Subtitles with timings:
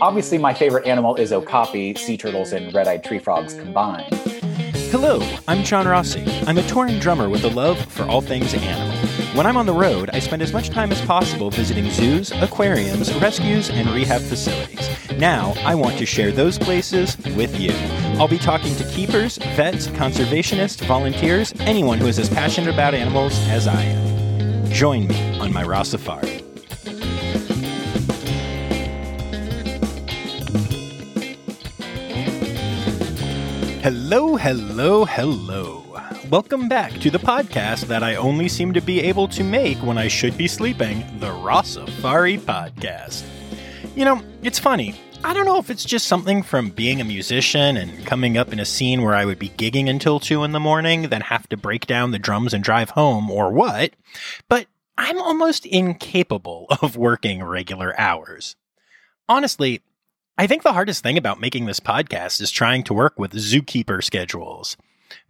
[0.00, 4.14] obviously my favorite animal is okapi, sea turtles, and red-eyed tree frogs combined.
[4.90, 6.24] Hello, I'm John Rossi.
[6.46, 8.96] I'm a touring drummer with a love for all things animal.
[9.36, 13.12] When I'm on the road, I spend as much time as possible visiting zoos, aquariums,
[13.16, 14.88] rescues, and rehab facilities.
[15.18, 17.72] Now, I want to share those places with you.
[18.18, 23.38] I'll be talking to keepers, vets, conservationists, volunteers, anyone who is as passionate about animals
[23.48, 24.70] as I am.
[24.70, 25.82] Join me on my Raw.
[33.86, 35.84] Hello, hello, hello.
[36.28, 39.96] Welcome back to the podcast that I only seem to be able to make when
[39.96, 43.24] I should be sleeping, the Rossafari Podcast.
[43.94, 44.96] You know, it's funny.
[45.22, 48.58] I don't know if it's just something from being a musician and coming up in
[48.58, 51.56] a scene where I would be gigging until 2 in the morning, then have to
[51.56, 53.92] break down the drums and drive home, or what,
[54.48, 54.66] but
[54.98, 58.56] I'm almost incapable of working regular hours.
[59.28, 59.80] Honestly,
[60.38, 64.04] I think the hardest thing about making this podcast is trying to work with zookeeper
[64.04, 64.76] schedules.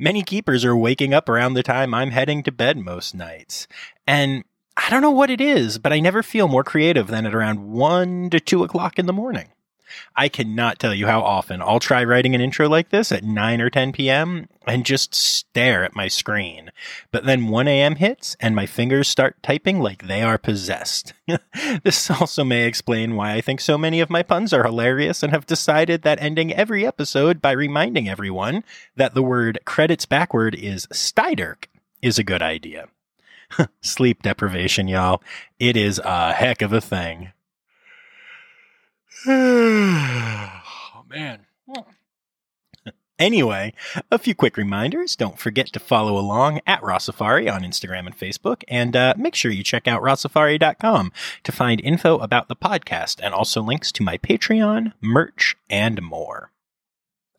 [0.01, 3.69] Many keepers are waking up around the time I'm heading to bed most nights.
[4.09, 4.43] And
[4.77, 7.71] I don't know what it is, but I never feel more creative than at around
[7.71, 9.47] 1 to 2 o'clock in the morning.
[10.15, 13.61] I cannot tell you how often I'll try writing an intro like this at 9
[13.61, 14.49] or 10 p.m.
[14.67, 16.71] and just stare at my screen.
[17.11, 17.97] But then 1 a.m.
[17.97, 21.13] hits and my fingers start typing like they are possessed.
[21.85, 25.33] this also may explain why I think so many of my puns are hilarious and
[25.33, 28.65] have decided that ending every episode by reminding everyone
[28.97, 31.67] that the word credits backward is Stiderc
[32.03, 32.89] is a good idea.
[33.81, 35.23] Sleep deprivation, y'all.
[35.59, 37.33] It is a heck of a thing.
[39.29, 41.47] oh, man.
[43.19, 43.73] Anyway,
[44.11, 45.17] a few quick reminders.
[45.17, 49.51] Don't forget to follow along at Rossafari on Instagram and Facebook, and uh, make sure
[49.51, 54.19] you check out rossafari.com to find info about the podcast and also links to my
[54.19, 56.53] Patreon, merch, and more.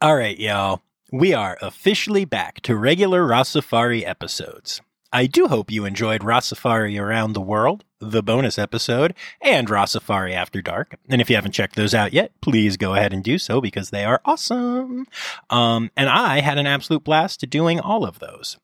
[0.01, 0.81] All right, y'all.
[1.11, 4.81] We are officially back to regular Rossafari episodes.
[5.13, 10.61] I do hope you enjoyed Rossafari Around the World, the bonus episode, and Rossafari After
[10.61, 10.97] Dark.
[11.07, 13.89] And if you haven't checked those out yet, please go ahead and do so because
[13.89, 15.07] they are awesome.
[15.49, 18.57] Um, and I had an absolute blast doing all of those.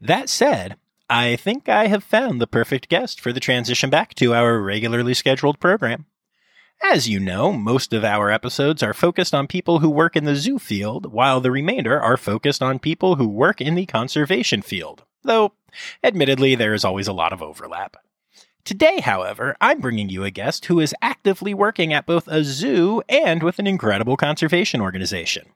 [0.00, 0.76] That said,
[1.10, 5.14] I think I have found the perfect guest for the transition back to our regularly
[5.14, 6.06] scheduled program.
[6.80, 10.36] As you know, most of our episodes are focused on people who work in the
[10.36, 15.02] zoo field, while the remainder are focused on people who work in the conservation field
[15.22, 15.52] though
[16.02, 17.96] admittedly there is always a lot of overlap.
[18.64, 23.02] Today, however, I'm bringing you a guest who is actively working at both a zoo
[23.08, 25.46] and with an incredible conservation organization.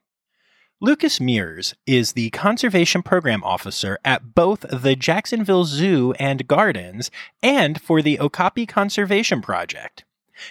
[0.81, 7.09] Lucas Mears is the Conservation Program Officer at both the Jacksonville Zoo and Gardens
[7.41, 10.03] and for the Okapi Conservation Project.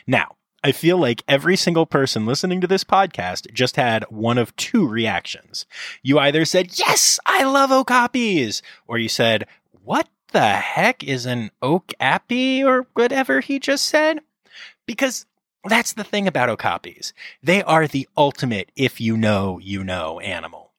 [0.06, 4.55] Now, I feel like every single person listening to this podcast just had one of
[4.55, 5.67] two reactions.
[6.03, 9.47] You either said, Yes, I love okapis, or you said,
[9.83, 14.21] What the heck is an oak appy, or whatever he just said?
[14.87, 15.27] Because
[15.65, 17.12] that's the thing about okapis.
[17.43, 20.73] They are the ultimate if you know, you know animal.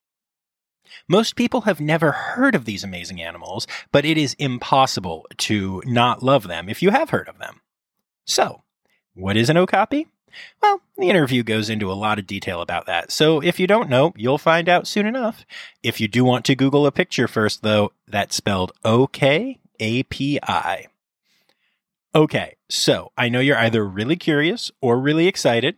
[1.10, 6.24] Most people have never heard of these amazing animals, but it is impossible to not
[6.24, 7.62] love them if you have heard of them.
[8.26, 8.63] So,
[9.16, 10.08] what is an okapi?
[10.62, 13.90] Well, the interview goes into a lot of detail about that, so if you don't
[13.90, 15.46] know, you'll find out soon enough.
[15.84, 20.04] If you do want to Google a picture first, though, that's spelled O K A
[20.04, 20.88] P I.
[22.16, 25.76] Okay, so I know you're either really curious or really excited,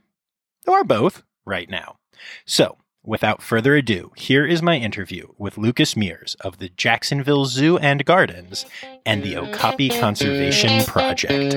[0.67, 1.97] or both, right now.
[2.46, 7.77] So, without further ado, here is my interview with Lucas Mears of the Jacksonville Zoo
[7.77, 8.66] and Gardens
[9.05, 11.53] and the Okapi Conservation Project.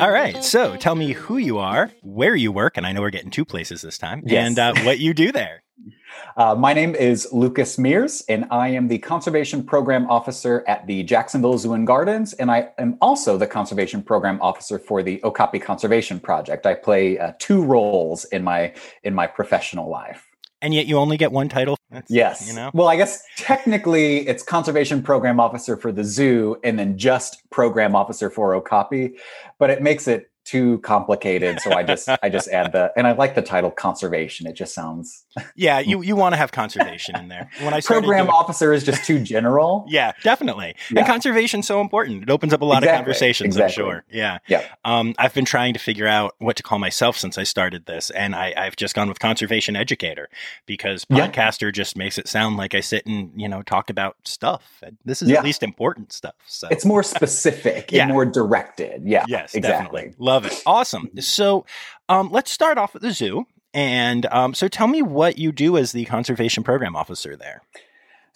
[0.00, 0.42] All right.
[0.44, 3.44] So tell me who you are, where you work, and I know we're getting two
[3.44, 4.46] places this time, Yes.
[4.46, 5.62] and uh, what you do there.
[6.38, 11.02] Uh, my name is Lucas Mears, and I am the Conservation Program Officer at the
[11.02, 15.58] Jacksonville Zoo and Gardens, and I am also the Conservation Program Officer for the Okapi
[15.58, 16.64] Conservation Project.
[16.66, 18.72] I play uh, two roles in my
[19.02, 20.26] in my professional life.
[20.62, 21.76] And yet you only get one title.
[21.96, 22.46] That's, Yes.
[22.46, 22.70] You know?
[22.74, 27.96] Well, I guess technically it's Conservation Program Officer for the zoo, and then just Program
[27.96, 29.14] Officer for Okapi,
[29.58, 31.60] but it makes it too complicated.
[31.60, 34.46] So I just I just add the and I like the title Conservation.
[34.46, 35.24] It just sounds
[35.56, 37.50] Yeah, you, you want to have conservation in there.
[37.60, 39.84] When I program doing- officer is just too general.
[39.96, 40.74] Yeah, definitely.
[40.90, 41.00] Yeah.
[41.00, 42.22] And conservation's so important.
[42.22, 43.84] It opens up a lot Exactly, of conversations, exactly.
[43.84, 44.04] I'm sure.
[44.10, 44.38] Yeah.
[44.48, 44.62] Yeah.
[44.84, 48.10] Um, I've been trying to figure out what to call myself since I started this,
[48.10, 50.28] and I, I've just gone with conservation educator
[50.66, 51.28] because Yeah.
[51.28, 54.82] podcaster just makes it sound like I sit and, you know, talk about stuff.
[55.04, 55.38] This is Yeah.
[55.38, 56.34] at least important stuff.
[56.46, 58.04] So It's more specific Yeah.
[58.04, 59.02] and more directed.
[59.04, 59.24] Yeah.
[59.28, 60.02] yes, exactly.
[60.02, 60.14] definitely.
[60.18, 60.62] Love love it.
[60.66, 61.08] Awesome.
[61.20, 61.64] So
[62.08, 63.46] um, let's start off at the zoo.
[63.72, 67.62] And um, so tell me what you do as the conservation program officer there.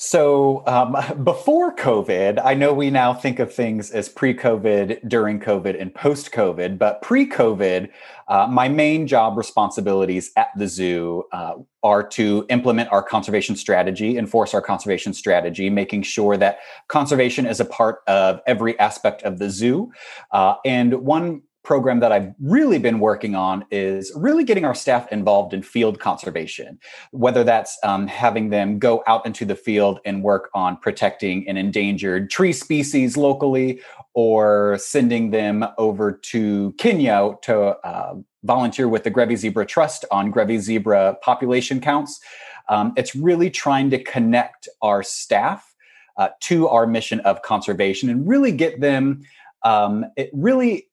[0.03, 5.79] So um, before COVID, I know we now think of things as pre-COVID, during COVID,
[5.79, 6.79] and post-COVID.
[6.79, 7.91] But pre-COVID,
[8.27, 14.17] uh, my main job responsibilities at the zoo uh, are to implement our conservation strategy,
[14.17, 19.39] enforce our conservation strategy, making sure that conservation is a part of every aspect of
[19.39, 19.93] the zoo.
[20.33, 25.11] Uh, and one program that I've really been working on is really getting our staff
[25.13, 26.79] involved in field conservation,
[27.11, 31.57] whether that's um, having them go out into the field and work on protecting an
[31.57, 33.81] endangered tree species locally,
[34.15, 40.31] or sending them over to Kenya to uh, volunteer with the Grevy's Zebra Trust on
[40.31, 42.21] Grevy's zebra population counts.
[42.69, 45.75] Um, it's really trying to connect our staff
[46.17, 49.23] uh, to our mission of conservation and really get them
[49.63, 50.89] um, it really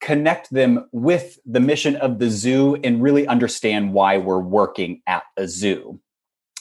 [0.00, 5.22] connect them with the mission of the zoo and really understand why we're working at
[5.36, 6.00] a zoo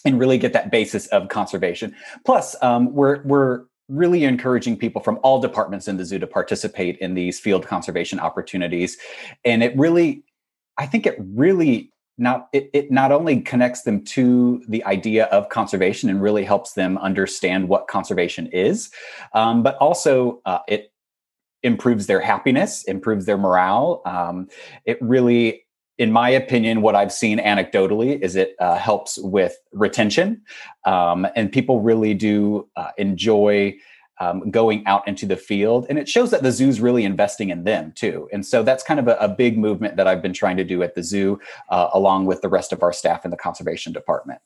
[0.06, 1.96] and really get that basis of conservation.
[2.26, 6.98] Plus, um, we're we're really encouraging people from all departments in the zoo to participate
[7.00, 8.98] in these field conservation opportunities,
[9.44, 10.24] and it really,
[10.78, 15.50] I think it really not it, it not only connects them to the idea of
[15.50, 18.92] conservation and really helps them understand what conservation is,
[19.34, 20.92] um, but also uh, it
[21.64, 24.02] improves their happiness, improves their morale.
[24.06, 24.48] Um,
[24.86, 25.66] it really,
[25.98, 30.42] in my opinion, what I've seen anecdotally is it uh, helps with retention,
[30.86, 33.76] um, and people really do uh, enjoy.
[34.22, 35.86] Um, going out into the field.
[35.88, 38.28] And it shows that the zoo's really investing in them too.
[38.34, 40.84] And so that's kind of a, a big movement that I've been trying to do
[40.84, 41.40] at the zoo,
[41.70, 44.42] uh, along with the rest of our staff in the conservation department.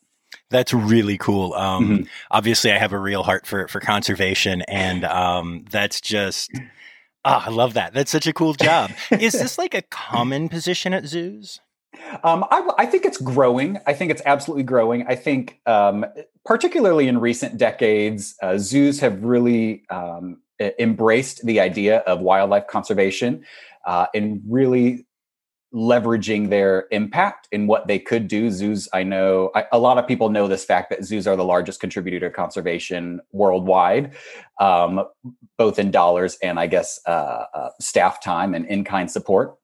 [0.48, 1.54] That's really cool.
[1.54, 2.02] Um, mm-hmm.
[2.30, 6.52] Obviously, I have a real heart for for conservation, and um, that's just
[7.24, 7.94] oh, I love that.
[7.94, 8.90] That's such a cool job.
[9.10, 11.60] Is this like a common position at zoos?
[12.22, 13.78] Um, I, I, think it's growing.
[13.86, 15.06] I think it's absolutely growing.
[15.06, 16.04] I think, um,
[16.44, 23.44] particularly in recent decades, uh, zoos have really um, embraced the idea of wildlife conservation
[23.86, 25.06] uh, and really
[25.74, 28.50] leveraging their impact in what they could do.
[28.50, 31.44] Zoos, I know I, a lot of people know this fact that zoos are the
[31.44, 34.14] largest contributor to conservation worldwide,
[34.60, 35.04] um,
[35.58, 39.56] both in dollars and I guess uh, uh, staff time and in kind support.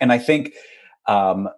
[0.00, 0.54] And I think
[1.06, 1.48] um,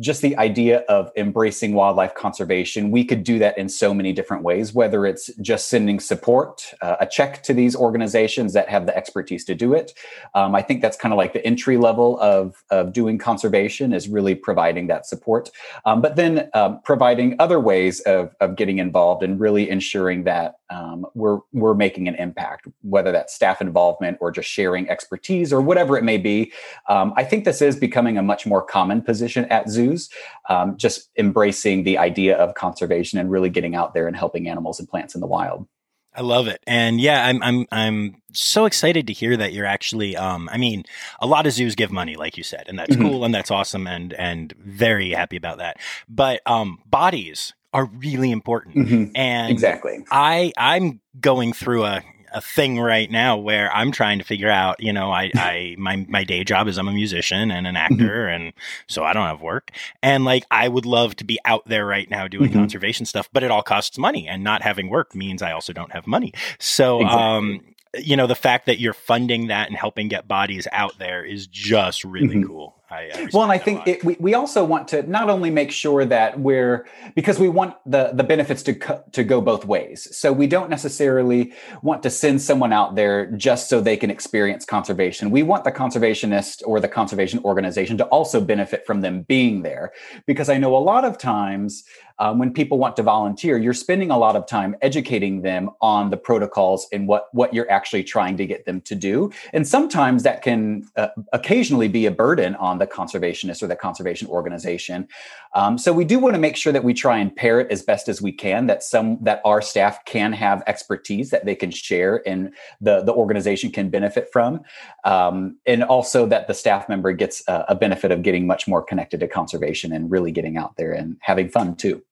[0.00, 4.42] just the idea of embracing wildlife conservation, we could do that in so many different
[4.42, 8.94] ways, whether it's just sending support, uh, a check to these organizations that have the
[8.94, 9.92] expertise to do it.
[10.34, 14.08] Um, I think that's kind of like the entry level of, of doing conservation is
[14.08, 15.50] really providing that support.
[15.86, 20.56] Um, but then um, providing other ways of, of getting involved and really ensuring that
[20.68, 25.62] um, we're, we're making an impact, whether that's staff involvement or just sharing expertise or
[25.62, 26.52] whatever it may be.
[26.90, 30.10] Um, I think this is becoming a much more common position at zoos,
[30.48, 34.78] um, just embracing the idea of conservation and really getting out there and helping animals
[34.80, 35.66] and plants in the wild.
[36.14, 36.60] I love it.
[36.66, 40.84] And yeah, I'm I'm I'm so excited to hear that you're actually um I mean,
[41.20, 43.08] a lot of zoos give money like you said, and that's mm-hmm.
[43.08, 45.76] cool and that's awesome and and very happy about that.
[46.08, 48.76] But um bodies are really important.
[48.76, 49.16] Mm-hmm.
[49.16, 50.04] And exactly.
[50.10, 52.02] I I'm going through a
[52.32, 56.04] a thing right now where I'm trying to figure out, you know, I, I, my,
[56.08, 57.76] my day job is I'm a musician and an mm-hmm.
[57.76, 58.26] actor.
[58.26, 58.42] Mm-hmm.
[58.42, 58.52] And
[58.86, 59.72] so I don't have work.
[60.02, 62.58] And like, I would love to be out there right now doing mm-hmm.
[62.58, 65.92] conservation stuff, but it all costs money and not having work means I also don't
[65.92, 66.32] have money.
[66.58, 67.22] So, exactly.
[67.22, 67.60] um,
[67.98, 71.46] you know, the fact that you're funding that and helping get bodies out there is
[71.46, 72.46] just really mm-hmm.
[72.46, 72.77] cool.
[72.90, 76.06] I well, and I think it, we, we also want to not only make sure
[76.06, 80.08] that we're because we want the the benefits to co- to go both ways.
[80.16, 81.52] So we don't necessarily
[81.82, 85.30] want to send someone out there just so they can experience conservation.
[85.30, 89.92] We want the conservationist or the conservation organization to also benefit from them being there,
[90.26, 91.84] because I know a lot of times
[92.20, 96.10] um, when people want to volunteer, you're spending a lot of time educating them on
[96.10, 99.30] the protocols and what what you're actually trying to get them to do.
[99.52, 104.28] And sometimes that can uh, occasionally be a burden on the conservationist or the conservation
[104.28, 105.08] organization.
[105.54, 107.82] Um, so we do want to make sure that we try and pair it as
[107.82, 108.66] best as we can.
[108.66, 113.12] That some that our staff can have expertise that they can share and the the
[113.12, 114.60] organization can benefit from,
[115.04, 118.82] um, and also that the staff member gets a, a benefit of getting much more
[118.82, 122.02] connected to conservation and really getting out there and having fun too.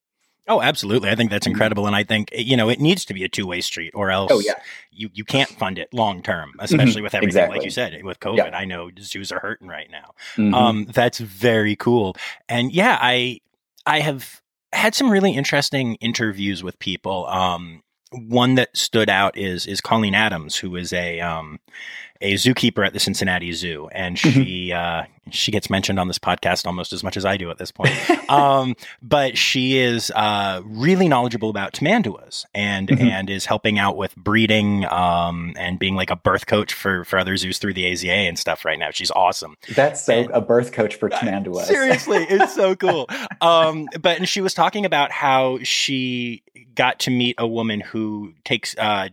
[0.49, 1.11] Oh, absolutely.
[1.11, 1.53] I think that's mm-hmm.
[1.53, 1.87] incredible.
[1.87, 4.31] And I think, you know, it needs to be a two way street or else
[4.33, 4.55] oh, yeah.
[4.93, 6.61] you, you can't fund it long term, mm-hmm.
[6.61, 7.03] especially mm-hmm.
[7.05, 7.59] with everything, exactly.
[7.59, 8.37] like you said, with COVID.
[8.37, 8.57] Yeah.
[8.57, 10.15] I know zoos are hurting right now.
[10.37, 10.55] Mm-hmm.
[10.55, 12.17] Um, that's very cool.
[12.49, 13.41] And yeah, I,
[13.85, 14.41] I have
[14.73, 17.27] had some really interesting interviews with people.
[17.27, 21.59] Um, one that stood out is is Colleen Adams, who is a um,
[22.21, 24.43] a zookeeper at the Cincinnati Zoo, and mm-hmm.
[24.43, 27.59] she uh, she gets mentioned on this podcast almost as much as I do at
[27.59, 27.93] this point.
[28.31, 33.07] um, but she is uh, really knowledgeable about tamanduas and mm-hmm.
[33.07, 37.19] and is helping out with breeding um, and being like a birth coach for for
[37.19, 38.91] other zoos through the AZA and stuff right now.
[38.91, 39.57] She's awesome.
[39.75, 41.65] That's so and, a birth coach for tamanduas.
[41.65, 43.09] seriously, it's so cool.
[43.41, 46.43] Um, but and she was talking about how she
[46.75, 49.09] got to meet a woman who takes uh,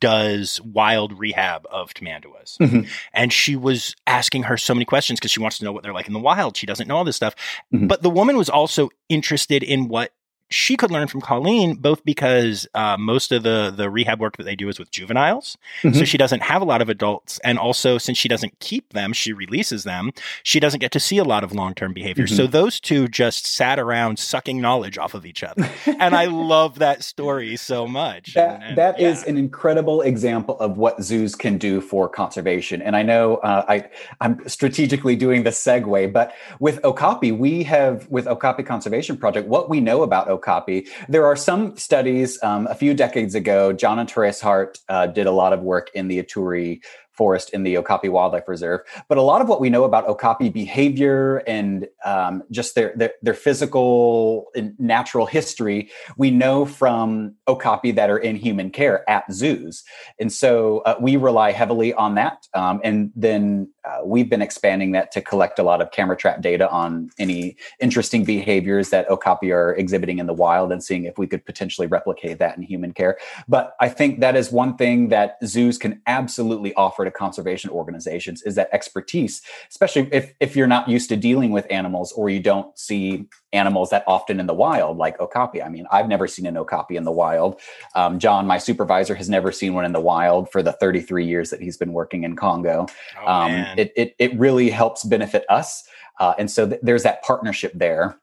[0.00, 2.56] does wild rehab of tamanduas.
[2.58, 2.88] Mm-hmm.
[3.12, 5.92] And she was asking her so many questions because she wants to know what they're
[5.92, 6.56] like in the wild.
[6.56, 7.34] She doesn't know all this stuff.
[7.72, 7.86] Mm-hmm.
[7.86, 10.12] But the woman was also interested in what
[10.48, 14.44] she could learn from Colleen, both because uh, most of the the rehab work that
[14.44, 15.96] they do is with juveniles, mm-hmm.
[15.96, 19.12] so she doesn't have a lot of adults, and also since she doesn't keep them,
[19.12, 20.12] she releases them.
[20.42, 22.26] She doesn't get to see a lot of long term behavior.
[22.26, 22.36] Mm-hmm.
[22.36, 26.78] So those two just sat around sucking knowledge off of each other, and I love
[26.78, 28.34] that story so much.
[28.34, 29.08] That, and, and, that yeah.
[29.08, 32.82] is an incredible example of what zoos can do for conservation.
[32.82, 33.88] And I know uh, I
[34.20, 39.68] I'm strategically doing the segue, but with Okapi, we have with Okapi Conservation Project, what
[39.68, 40.86] we know about Okapi.
[41.08, 43.72] There are some studies um, a few decades ago.
[43.72, 46.80] John and Therese Hart uh, did a lot of work in the Ituri
[47.16, 48.80] forest in the Okapi Wildlife Reserve.
[49.08, 53.12] But a lot of what we know about Okapi behavior and um, just their, their,
[53.22, 59.24] their physical and natural history, we know from Okapi that are in human care at
[59.32, 59.84] zoos,
[60.20, 62.46] and so uh, we rely heavily on that.
[62.54, 66.42] Um, and then uh, we've been expanding that to collect a lot of camera trap
[66.42, 71.16] data on any interesting behaviors that Okapi are exhibiting in the wild, and seeing if
[71.16, 73.16] we could potentially replicate that in human care.
[73.48, 78.42] But I think that is one thing that zoos can absolutely offer to conservation organizations
[78.42, 82.40] is that expertise, especially if, if you're not used to dealing with animals or you
[82.40, 85.62] don't see animals that often in the wild, like okapi.
[85.62, 87.60] I mean, I've never seen an okapi in the wild.
[87.94, 91.50] Um, John, my supervisor, has never seen one in the wild for the 33 years
[91.50, 92.86] that he's been working in Congo.
[93.20, 95.84] Oh, um, it, it, it really helps benefit us.
[96.20, 98.18] Uh, and so th- there's that partnership there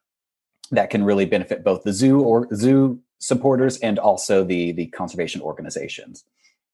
[0.71, 5.41] that can really benefit both the zoo or zoo supporters and also the the conservation
[5.41, 6.25] organizations.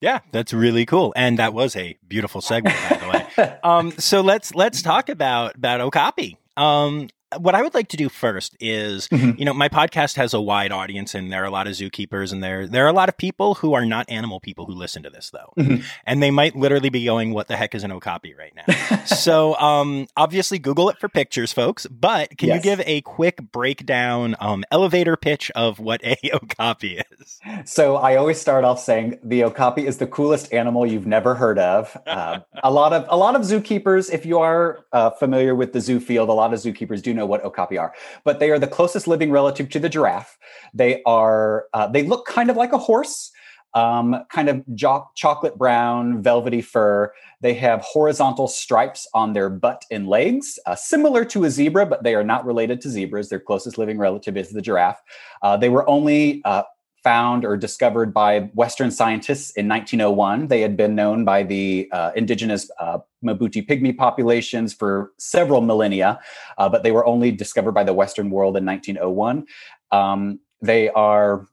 [0.02, 3.58] Yeah, that's really cool, and that was a beautiful segment, by the way.
[3.64, 6.38] um, so let's let's talk about about Okapi.
[6.56, 9.38] Um, what I would like to do first is, mm-hmm.
[9.38, 12.32] you know, my podcast has a wide audience, and there are a lot of zookeepers,
[12.32, 15.04] and there there are a lot of people who are not animal people who listen
[15.04, 15.84] to this, though, mm-hmm.
[16.06, 19.56] and they might literally be going, "What the heck is an okapi right now?" so,
[19.56, 21.86] um, obviously, Google it for pictures, folks.
[21.88, 22.58] But can yes.
[22.58, 27.40] you give a quick breakdown, um, elevator pitch of what a okapi is?
[27.66, 31.60] So, I always start off saying the okapi is the coolest animal you've never heard
[31.60, 31.96] of.
[32.10, 35.80] Uh, a lot of a lot of zookeepers, if you are uh, familiar with the
[35.80, 38.68] zoo field, a lot of zookeepers do know what okapi are, but they are the
[38.68, 40.38] closest living relative to the giraffe.
[40.74, 43.32] They are uh, they look kind of like a horse,
[43.74, 47.12] um, kind of jo- chocolate brown, velvety fur.
[47.42, 52.04] They have horizontal stripes on their butt and legs, uh, similar to a zebra, but
[52.04, 53.30] they are not related to zebras.
[53.30, 55.02] Their closest living relative is the giraffe.
[55.42, 56.64] Uh, they were only uh,
[57.04, 60.48] found or discovered by Western scientists in 1901.
[60.48, 66.20] They had been known by the uh, indigenous uh, Mbuti pygmy populations for several millennia,
[66.58, 69.46] uh, but they were only discovered by the Western world in 1901.
[69.92, 71.48] Um, they are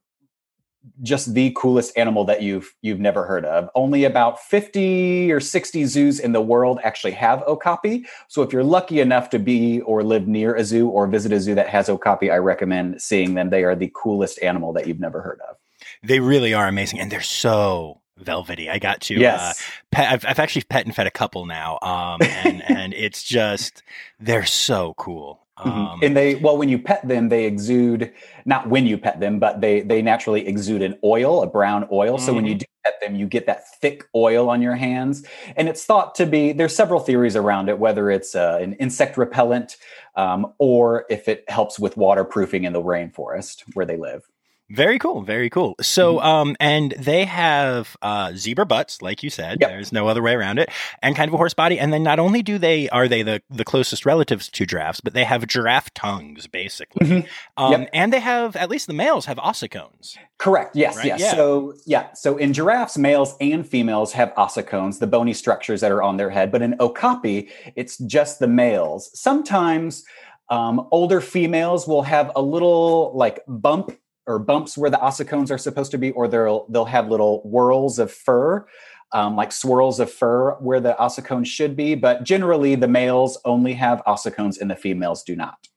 [1.02, 3.68] just the coolest animal that you've you've never heard of.
[3.74, 8.06] Only about 50 or 60 zoos in the world actually have okapi.
[8.28, 11.40] So if you're lucky enough to be or live near a zoo or visit a
[11.40, 13.50] zoo that has okapi, I recommend seeing them.
[13.50, 15.56] They are the coolest animal that you've never heard of.
[16.02, 18.70] They really are amazing and they're so velvety.
[18.70, 19.40] I got to uh, yes.
[19.40, 19.62] Uh,
[19.92, 23.82] pet, I've, I've actually pet and fed a couple now, um, and and it's just
[24.18, 25.45] they're so cool.
[25.58, 25.70] Mm-hmm.
[25.70, 28.12] Um, and they well, when you pet them, they exude
[28.44, 32.16] not when you pet them, but they they naturally exude an oil, a brown oil.
[32.16, 32.26] Mm-hmm.
[32.26, 32.58] So when you mm-hmm.
[32.58, 35.24] do pet them, you get that thick oil on your hands,
[35.56, 36.52] and it's thought to be.
[36.52, 39.78] There's several theories around it, whether it's uh, an insect repellent
[40.14, 44.28] um, or if it helps with waterproofing in the rainforest where they live.
[44.68, 45.22] Very cool.
[45.22, 45.76] Very cool.
[45.80, 46.26] So, mm-hmm.
[46.26, 49.58] um, and they have uh, zebra butts, like you said.
[49.60, 49.70] Yep.
[49.70, 50.70] There's no other way around it,
[51.02, 51.78] and kind of a horse body.
[51.78, 55.14] And then not only do they are they the the closest relatives to giraffes, but
[55.14, 57.06] they have giraffe tongues, basically.
[57.06, 57.62] Mm-hmm.
[57.62, 57.90] Um, yep.
[57.92, 60.16] and they have at least the males have ossicones.
[60.38, 60.74] Correct.
[60.74, 60.96] Yes.
[60.96, 61.06] Right?
[61.06, 61.20] Yes.
[61.20, 61.34] Yeah.
[61.34, 62.12] So yeah.
[62.14, 66.30] So in giraffes, males and females have ossicones, the bony structures that are on their
[66.30, 66.50] head.
[66.50, 69.10] But in okapi, it's just the males.
[69.18, 70.04] Sometimes.
[70.48, 73.90] Um, older females will have a little like bump
[74.26, 77.98] or bumps where the ossicones are supposed to be, or they'll they'll have little whorls
[77.98, 78.66] of fur,
[79.12, 81.94] um, like swirls of fur where the ossicones should be.
[81.94, 85.68] But generally, the males only have ossicones and the females do not.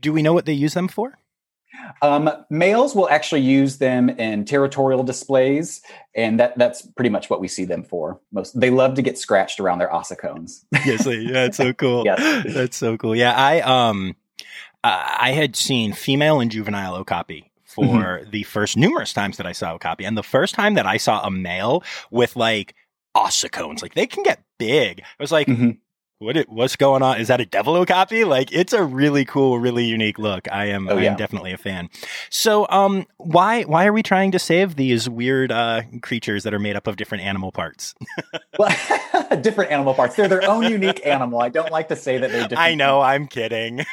[0.00, 1.18] Do we know what they use them for?
[2.02, 5.82] Um, males will actually use them in territorial displays,
[6.14, 8.20] and that that's pretty much what we see them for.
[8.32, 10.64] Most they love to get scratched around their ossicones.
[10.84, 12.04] yes, yeah, that's so cool.
[12.04, 12.54] yes.
[12.54, 13.14] that's so cool.
[13.14, 14.16] Yeah, I um,
[14.82, 18.30] I had seen female and juvenile okapi for mm-hmm.
[18.30, 20.04] the first numerous times that I saw okapi.
[20.04, 22.74] and the first time that I saw a male with like
[23.14, 25.00] ossicones, like they can get big.
[25.00, 25.46] I was like.
[25.46, 25.70] Mm-hmm
[26.20, 27.20] what it, what's going on?
[27.20, 28.24] Is that a devil copy?
[28.24, 30.50] Like it's a really cool, really unique look.
[30.50, 31.88] I am, oh, I am definitely a fan.
[32.28, 36.58] So, um, why why are we trying to save these weird uh, creatures that are
[36.58, 37.94] made up of different animal parts?
[38.58, 38.74] well,
[39.40, 40.16] different animal parts.
[40.16, 41.40] They're their own unique animal.
[41.40, 42.60] I don't like to say that they're different.
[42.60, 43.00] I know.
[43.00, 43.84] I'm kidding.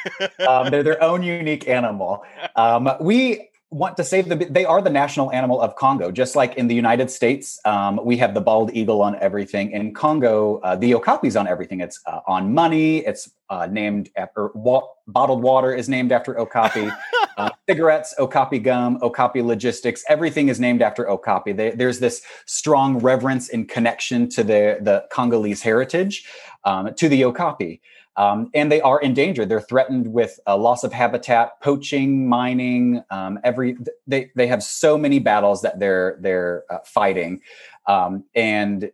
[0.46, 2.24] um, they're their own unique animal.
[2.56, 6.10] Um, we want to save the they are the national animal of congo.
[6.10, 9.70] Just like in the united states um, we have the bald eagle on everything.
[9.70, 11.80] In congo uh, the okapi's on everything.
[11.80, 12.98] It's uh, on money.
[12.98, 16.90] It's uh, named after wa- bottled water is named after okapi.
[17.38, 21.52] Uh, cigarettes okapi gum okapi logistics everything is named after okapi.
[21.52, 26.24] They, there's this strong reverence and connection to the the congolese heritage
[26.64, 27.82] um, to the okapi
[28.16, 29.48] um, and they are endangered.
[29.48, 33.02] They're threatened with a loss of habitat, poaching, mining.
[33.10, 37.40] Um, every they they have so many battles that they're they're uh, fighting,
[37.86, 38.90] um, and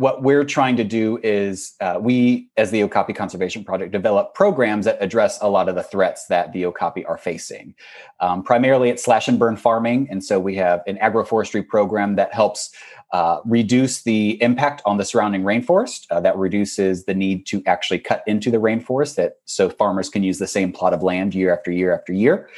[0.00, 4.86] what we're trying to do is uh, we, as the Okapi Conservation Project, develop programs
[4.86, 7.74] that address a lot of the threats that the Okapi are facing.
[8.18, 12.32] Um, primarily, it's slash and burn farming, and so we have an agroforestry program that
[12.32, 12.74] helps
[13.12, 16.06] uh, reduce the impact on the surrounding rainforest.
[16.10, 20.22] Uh, that reduces the need to actually cut into the rainforest, that so farmers can
[20.22, 22.48] use the same plot of land year after year after year.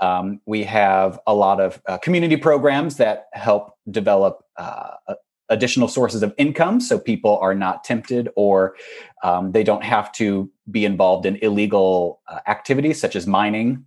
[0.00, 5.14] Um, we have a lot of uh, community programs that help develop uh,
[5.50, 8.76] additional sources of income so people are not tempted or
[9.22, 13.84] um, they don't have to be involved in illegal uh, activities such as mining.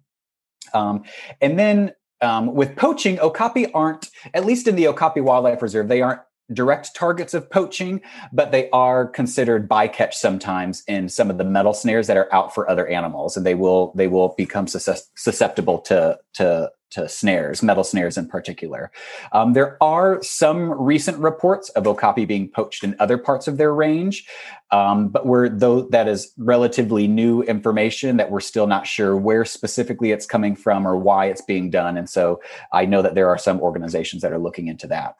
[0.73, 1.03] Um,
[1.41, 6.01] and then um, with poaching, okapi aren't, at least in the Okapi Wildlife Reserve, they
[6.01, 6.21] aren't
[6.53, 11.73] direct targets of poaching, but they are considered bycatch sometimes in some of the metal
[11.73, 16.17] snares that are out for other animals, and they will they will become susceptible to
[16.33, 18.91] to to snares, metal snares in particular.
[19.31, 23.73] Um, there are some recent reports of okapi being poached in other parts of their
[23.73, 24.27] range,
[24.71, 29.43] um, but we're though that is relatively new information that we're still not sure where
[29.43, 31.97] specifically it's coming from or why it's being done.
[31.97, 32.39] And so
[32.71, 35.15] I know that there are some organizations that are looking into that.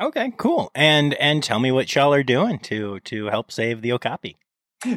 [0.00, 0.70] Okay, cool.
[0.74, 4.36] And and tell me what y'all are doing to to help save the okapi.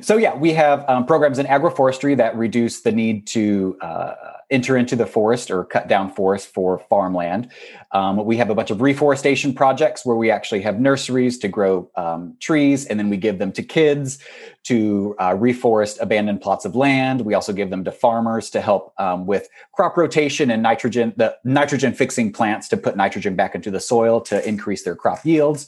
[0.01, 4.15] So yeah, we have um, programs in agroforestry that reduce the need to uh,
[4.49, 7.49] enter into the forest or cut down forest for farmland.
[7.91, 11.89] Um, we have a bunch of reforestation projects where we actually have nurseries to grow
[11.95, 14.19] um, trees, and then we give them to kids
[14.63, 17.21] to uh, reforest abandoned plots of land.
[17.21, 21.35] We also give them to farmers to help um, with crop rotation and nitrogen, the
[21.43, 25.67] nitrogen fixing plants to put nitrogen back into the soil to increase their crop yields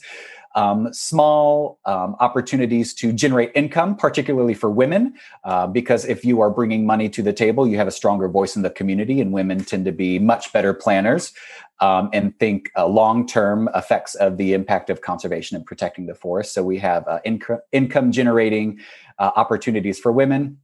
[0.54, 6.50] um, small um, opportunities to generate income, particularly for women, uh, because if you are
[6.50, 9.64] bringing money to the table, you have a stronger voice in the community, and women
[9.64, 11.32] tend to be much better planners
[11.80, 16.14] um, and think uh, long term effects of the impact of conservation and protecting the
[16.14, 16.52] forest.
[16.52, 18.80] So we have uh, inc- income generating
[19.18, 20.58] uh, opportunities for women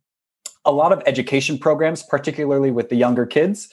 [0.67, 3.69] a lot of education programs, particularly with the younger kids.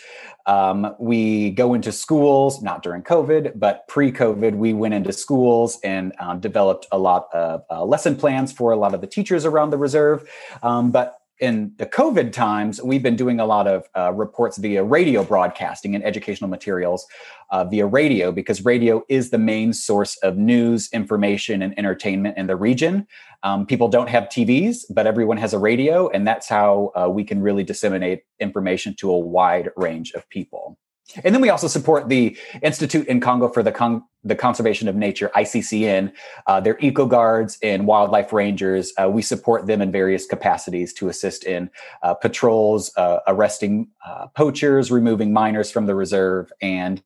[0.45, 5.79] Um, we go into schools, not during COVID, but pre COVID, we went into schools
[5.83, 9.45] and um, developed a lot of uh, lesson plans for a lot of the teachers
[9.45, 10.29] around the reserve.
[10.61, 14.81] Um, but in the COVID times, we've been doing a lot of uh, reports via
[14.81, 17.05] radio broadcasting and educational materials
[17.51, 22.47] uh, via radio because radio is the main source of news, information, and entertainment in
[22.47, 23.05] the region.
[23.43, 27.25] Um, people don't have TVs, but everyone has a radio, and that's how uh, we
[27.25, 30.77] can really disseminate information to a wide range of people.
[31.23, 34.95] And then we also support the Institute in Congo for the, Con- the Conservation of
[34.95, 36.11] Nature, ICCN.
[36.47, 38.93] Uh, they're eco guards and wildlife rangers.
[39.01, 41.69] Uh, we support them in various capacities to assist in
[42.01, 47.03] uh, patrols, uh, arresting uh, poachers, removing miners from the reserve, and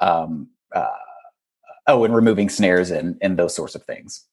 [0.00, 0.88] um, uh,
[1.86, 4.24] oh, and removing snares and, and those sorts of things.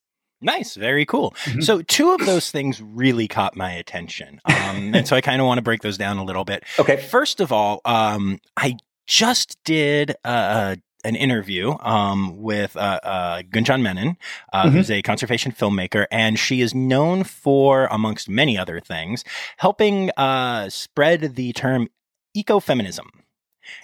[0.42, 1.32] Nice, very cool.
[1.44, 1.62] Mm-hmm.
[1.62, 5.48] So, two of those things really caught my attention, um, and so I kind of
[5.48, 6.64] want to break those down a little bit.
[6.80, 6.96] Okay.
[6.96, 8.78] First of all, um, I
[9.10, 14.18] just did uh, an interview um, with uh, uh, Gunjan Menon,
[14.54, 14.76] uh, mm-hmm.
[14.78, 19.24] who's a conservation filmmaker, and she is known for, amongst many other things,
[19.58, 21.90] helping uh, spread the term
[22.38, 23.08] ecofeminism.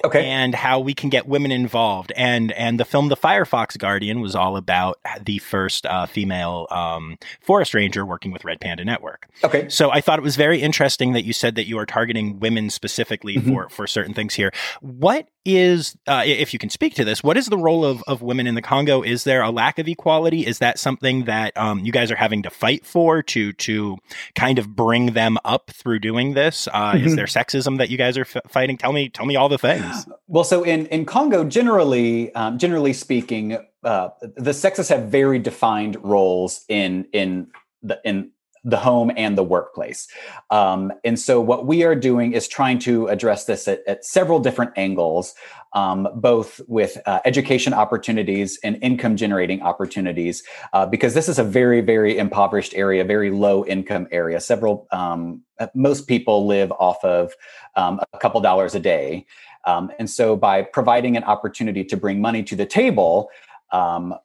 [0.04, 0.26] Okay.
[0.26, 2.12] And how we can get women involved.
[2.16, 7.18] And and the film The Firefox Guardian was all about the first uh, female um,
[7.42, 9.28] forest ranger working with Red Panda Network.
[9.44, 9.70] Okay.
[9.70, 12.70] So I thought it was very interesting that you said that you are targeting women
[12.70, 13.50] specifically mm-hmm.
[13.50, 14.52] for for certain things here.
[14.82, 18.22] What is, uh, if you can speak to this, what is the role of, of
[18.22, 19.04] women in the Congo?
[19.04, 20.46] Is there a lack of equality?
[20.46, 23.98] Is that something that um, you guys are having to fight for to to
[24.34, 26.68] kind of bring them up through doing this?
[26.74, 27.06] Uh, mm-hmm.
[27.06, 28.78] Is there sexism that you guys are f- fighting?
[28.78, 30.08] Tell me, tell me all the things.
[30.28, 36.04] Well, so in in Congo, generally, um, generally speaking, uh, the sexes have very defined
[36.04, 37.48] roles in in
[37.84, 38.32] the in
[38.66, 40.08] the home and the workplace.
[40.50, 44.40] Um, and so, what we are doing is trying to address this at, at several
[44.40, 45.36] different angles,
[45.74, 51.44] um, both with uh, education opportunities and income generating opportunities, uh, because this is a
[51.44, 54.42] very, very impoverished area, very low income area.
[54.42, 55.44] Several, um,
[55.76, 57.34] most people live off of
[57.76, 59.26] um, a couple dollars a day.
[59.66, 63.30] Um, and so, by providing an opportunity to bring money to the table,
[63.72, 64.16] um,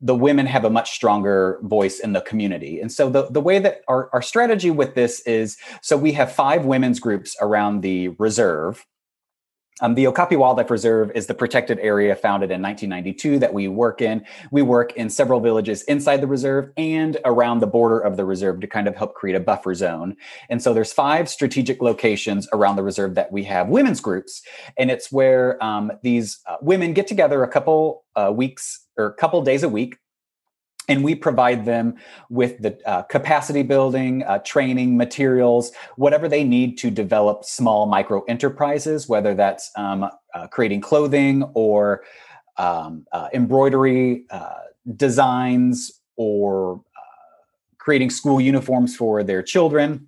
[0.00, 2.80] the women have a much stronger voice in the community.
[2.80, 6.32] And so the, the way that our, our strategy with this is so we have
[6.32, 8.86] five women's groups around the reserve.
[9.80, 14.00] Um, the Okapi Wildlife Reserve is the protected area founded in 1992 that we work
[14.00, 14.24] in.
[14.50, 18.60] We work in several villages inside the reserve and around the border of the reserve
[18.60, 20.16] to kind of help create a buffer zone.
[20.48, 24.42] And so there's five strategic locations around the reserve that we have women's groups.
[24.76, 29.14] And it's where um, these uh, women get together a couple uh, weeks or a
[29.14, 29.96] couple days a week
[30.88, 31.96] and we provide them
[32.30, 38.22] with the uh, capacity building uh, training materials whatever they need to develop small micro
[38.24, 42.02] enterprises whether that's um, uh, creating clothing or
[42.56, 44.54] um, uh, embroidery uh,
[44.96, 50.07] designs or uh, creating school uniforms for their children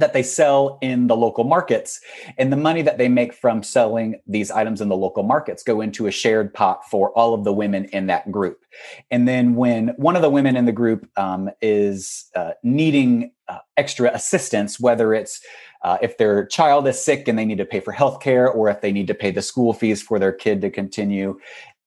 [0.00, 2.00] that they sell in the local markets.
[2.36, 5.80] And the money that they make from selling these items in the local markets go
[5.80, 8.64] into a shared pot for all of the women in that group.
[9.10, 13.58] And then when one of the women in the group um, is uh, needing uh,
[13.76, 15.40] extra assistance whether it's
[15.82, 18.68] uh, if their child is sick and they need to pay for health care or
[18.68, 21.38] if they need to pay the school fees for their kid to continue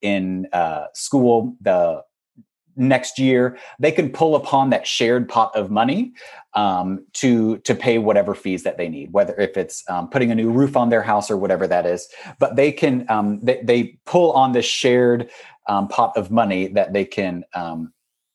[0.01, 2.01] in uh, school the
[2.75, 6.13] next year they can pull upon that shared pot of money
[6.53, 10.35] um, to to pay whatever fees that they need whether if it's um, putting a
[10.35, 12.07] new roof on their house or whatever that is.
[12.39, 15.29] But they can um, they, they pull on this shared
[15.67, 17.93] um, pot of money that they can um,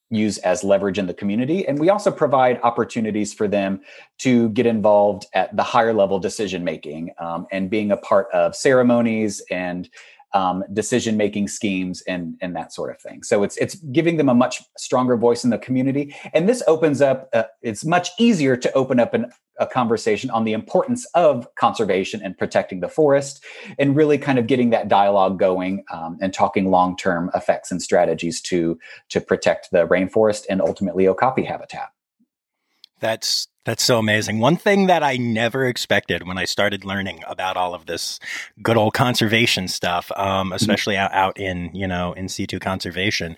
[0.09, 1.67] use as leverage in the community.
[1.67, 3.81] And we also provide opportunities for them
[4.19, 8.55] to get involved at the higher level decision making um, and being a part of
[8.55, 9.89] ceremonies and
[10.33, 13.23] um, decision making schemes and and that sort of thing.
[13.23, 17.01] So it's it's giving them a much stronger voice in the community, and this opens
[17.01, 17.29] up.
[17.33, 22.21] Uh, it's much easier to open up an, a conversation on the importance of conservation
[22.23, 23.43] and protecting the forest,
[23.79, 27.81] and really kind of getting that dialogue going um, and talking long term effects and
[27.81, 28.77] strategies to
[29.09, 31.89] to protect the rainforest and ultimately okapi habitat.
[32.99, 34.39] That's that's so amazing.
[34.39, 38.17] One thing that I never expected when I started learning about all of this
[38.63, 40.53] good old conservation stuff, um, mm-hmm.
[40.53, 41.13] especially mm-hmm.
[41.13, 43.35] out, out in you know in situ conservation,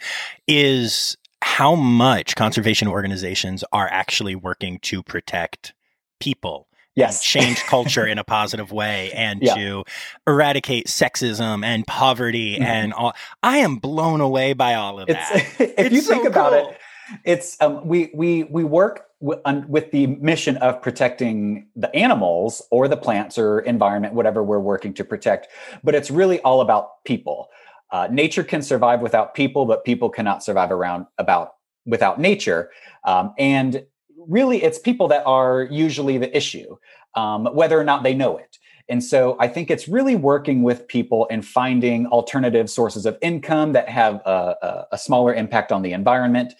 [0.47, 5.73] is how much conservation organizations are actually working to protect
[6.19, 7.23] people yes.
[7.23, 9.55] change culture in a positive way and yeah.
[9.55, 9.83] to
[10.27, 12.63] eradicate sexism and poverty mm-hmm.
[12.63, 13.13] and all.
[13.41, 15.31] I am blown away by all of that.
[15.59, 16.69] If it's you think so about cool.
[16.69, 16.77] it,
[17.23, 22.95] it's um, we we we work with the mission of protecting the animals or the
[22.95, 25.49] plants or environment, whatever we're working to protect.
[25.83, 27.49] But it's really all about people.
[27.91, 32.69] Uh, nature can survive without people, but people cannot survive around about without nature.
[33.03, 33.85] Um, and
[34.27, 36.77] really, it's people that are usually the issue,
[37.15, 38.57] um, whether or not they know it.
[38.89, 43.73] And so I think it's really working with people and finding alternative sources of income
[43.73, 46.53] that have a, a, a smaller impact on the environment.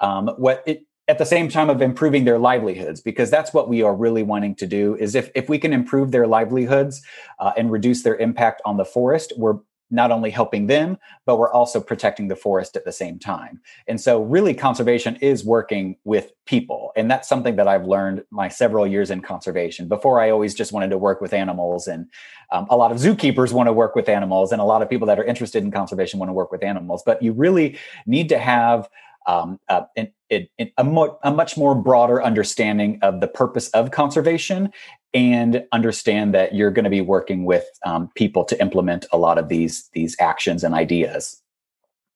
[0.00, 3.82] Um, what it, at the same time of improving their livelihoods because that's what we
[3.82, 7.02] are really wanting to do is if, if we can improve their livelihoods
[7.38, 11.52] uh, and reduce their impact on the forest we're not only helping them but we're
[11.52, 13.60] also protecting the forest at the same time.
[13.86, 18.48] And so really conservation is working with people and that's something that i've learned my
[18.48, 19.86] several years in conservation.
[19.86, 22.06] Before i always just wanted to work with animals and
[22.50, 25.06] um, a lot of zookeepers want to work with animals and a lot of people
[25.06, 28.38] that are interested in conservation want to work with animals but you really need to
[28.38, 28.88] have
[29.26, 33.90] um, uh, an, an, a, mo- a much more broader understanding of the purpose of
[33.90, 34.70] conservation
[35.14, 39.38] and understand that you're going to be working with um, people to implement a lot
[39.38, 41.42] of these these actions and ideas.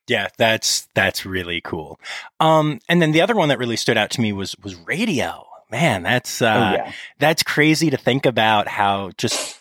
[0.08, 1.98] Yeah, that's that's really cool.
[2.40, 5.46] Um, and then the other one that really stood out to me was was radio.
[5.70, 6.92] Man, that's uh, oh, yeah.
[7.18, 9.60] that's crazy to think about how just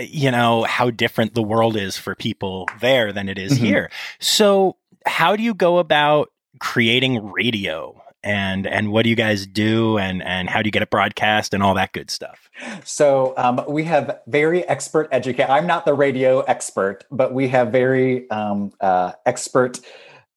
[0.00, 3.64] you know, how different the world is for people there than it is mm-hmm.
[3.64, 3.90] here.
[4.18, 8.00] So, how do you go about creating radio?
[8.22, 9.96] And and what do you guys do?
[9.96, 12.50] And and how do you get it broadcast and all that good stuff?
[12.84, 15.48] So um, we have very expert educate.
[15.48, 19.80] I'm not the radio expert, but we have very um, uh, expert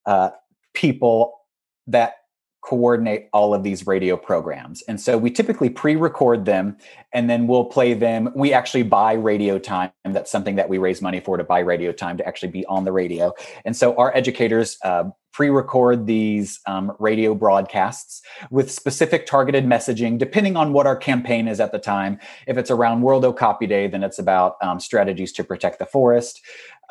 [0.05, 0.29] uh,
[0.73, 1.41] people
[1.87, 2.22] that
[2.63, 4.81] coordinate all of these radio programs.
[4.87, 6.77] And so we typically pre record them
[7.11, 8.31] and then we'll play them.
[8.35, 9.91] We actually buy radio time.
[10.05, 12.85] That's something that we raise money for to buy radio time to actually be on
[12.85, 13.33] the radio.
[13.65, 20.17] And so our educators uh, pre record these um, radio broadcasts with specific targeted messaging,
[20.17, 22.19] depending on what our campaign is at the time.
[22.47, 26.41] If it's around World Okapi Day, then it's about um, strategies to protect the forest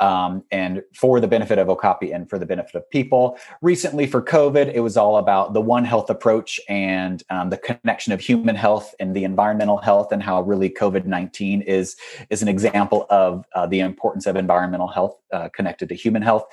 [0.02, 3.38] um, and for the benefit of Okapi and for the benefit of people.
[3.62, 8.12] Recently, for COVID, it was all about the One Health approach and um, the connection
[8.12, 11.96] of human health and the environmental health, and how really COVID nineteen is
[12.30, 16.44] is an example of uh, the importance of environmental health uh, connected to human health,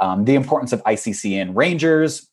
[0.00, 2.28] um, the importance of ICCN rangers,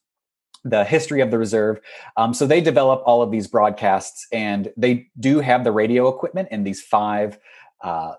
[0.65, 1.79] the history of the reserve.
[2.17, 6.49] Um, so they develop all of these broadcasts, and they do have the radio equipment
[6.51, 7.39] in these five
[7.85, 8.15] uh,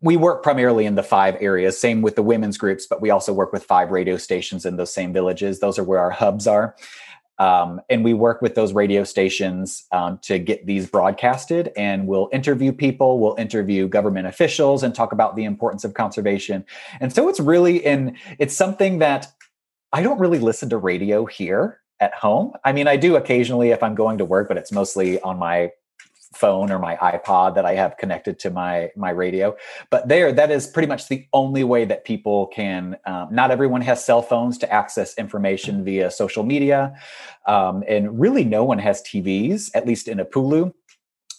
[0.00, 1.78] we work primarily in the five areas.
[1.78, 4.92] Same with the women's groups, but we also work with five radio stations in those
[4.92, 5.60] same villages.
[5.60, 6.74] Those are where our hubs are.
[7.38, 12.28] Um, and we work with those radio stations um, to get these broadcasted and we'll
[12.32, 16.64] interview people we'll interview government officials and talk about the importance of conservation
[17.00, 19.32] and so it's really in it's something that
[19.92, 23.82] i don't really listen to radio here at home i mean i do occasionally if
[23.82, 25.72] i'm going to work but it's mostly on my
[26.34, 29.56] phone or my iPod that I have connected to my my radio.
[29.90, 32.96] But there, that is pretty much the only way that people can.
[33.06, 36.94] Um, not everyone has cell phones to access information via social media,
[37.46, 40.72] um, and really no one has TVs, at least in Epulu.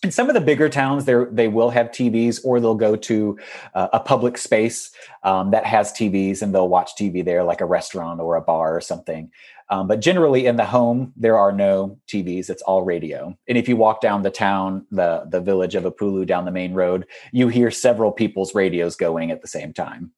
[0.03, 3.39] In some of the bigger towns, they they will have TVs, or they'll go to
[3.73, 4.91] uh, a public space
[5.23, 8.75] um, that has TVs, and they'll watch TV there, like a restaurant or a bar
[8.75, 9.31] or something.
[9.69, 12.49] Um, but generally, in the home, there are no TVs.
[12.49, 13.35] It's all radio.
[13.47, 16.73] And if you walk down the town, the the village of Epulu down the main
[16.73, 20.11] road, you hear several people's radios going at the same time.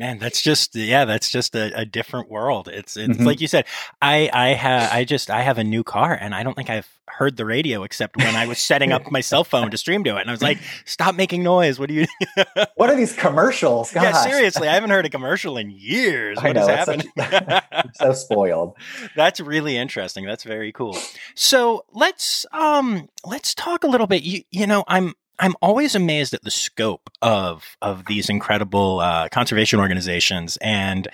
[0.00, 2.68] Man, that's just yeah, that's just a, a different world.
[2.68, 3.26] It's it's mm-hmm.
[3.26, 3.66] like you said.
[4.00, 6.88] I I have I just I have a new car, and I don't think I've
[7.06, 10.16] heard the radio except when I was setting up my cell phone to stream to
[10.16, 11.78] it, and I was like, "Stop making noise!
[11.78, 12.06] What are you?
[12.76, 13.92] what are these commercials?
[13.92, 14.04] Gosh.
[14.04, 16.38] Yeah, seriously, I haven't heard a commercial in years.
[16.38, 17.06] What know, is happening?
[17.18, 18.78] Such, so spoiled.
[19.16, 20.24] That's really interesting.
[20.24, 20.96] That's very cool.
[21.34, 24.22] So let's um let's talk a little bit.
[24.22, 29.28] You you know I'm I'm always amazed at the scope of of these incredible uh,
[29.30, 31.08] conservation organizations, and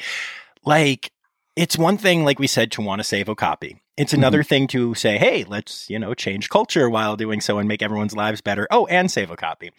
[0.64, 1.12] like
[1.54, 3.80] it's one thing, like we said, to want to save okapi.
[3.96, 4.48] It's another mm-hmm.
[4.48, 8.14] thing to say, hey, let's you know change culture while doing so and make everyone's
[8.16, 8.66] lives better.
[8.70, 9.70] Oh, and save okapi.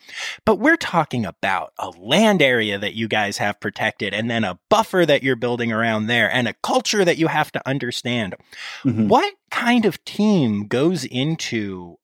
[0.46, 4.58] But we're talking about a land area that you guys have protected, and then a
[4.70, 8.36] buffer that you're building around there, and a culture that you have to understand.
[8.84, 9.10] Mm-hmm.
[9.10, 11.98] What kind of team goes into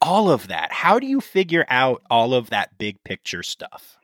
[0.00, 0.72] all of that?
[0.72, 3.98] How do you figure out all of that big picture stuff?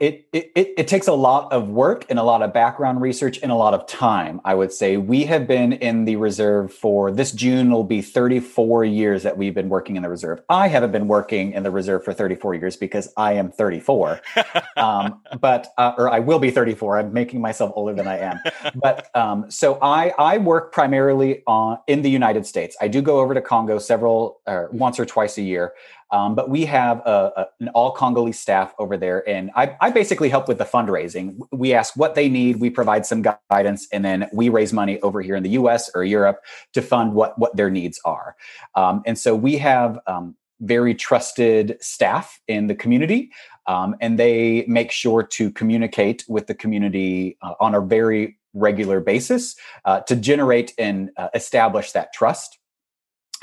[0.00, 3.50] It, it, it takes a lot of work and a lot of background research and
[3.50, 4.96] a lot of time i would say.
[4.96, 9.54] We have been in the reserve for this june will be 34 years that we've
[9.54, 10.40] been working in the reserve.
[10.48, 14.20] I haven't been working in the reserve for 34 years because i am 34
[14.76, 18.38] um, but uh, or i will be 34 i'm making myself older than i am.
[18.74, 22.76] But um, so i i work primarily on in the united states.
[22.80, 25.72] I do go over to congo several uh, once or twice a year
[26.10, 29.90] um, but we have a, a, an all Congolese staff over there, and I, I,
[29.90, 31.38] basically help with the fundraising.
[31.52, 35.20] We ask what they need, we provide some guidance, and then we raise money over
[35.20, 35.90] here in the U.S.
[35.94, 36.40] or Europe
[36.72, 38.36] to fund what what their needs are.
[38.74, 43.30] Um, and so we have um, very trusted staff in the community,
[43.66, 49.00] um, and they make sure to communicate with the community uh, on a very regular
[49.00, 52.58] basis uh, to generate and uh, establish that trust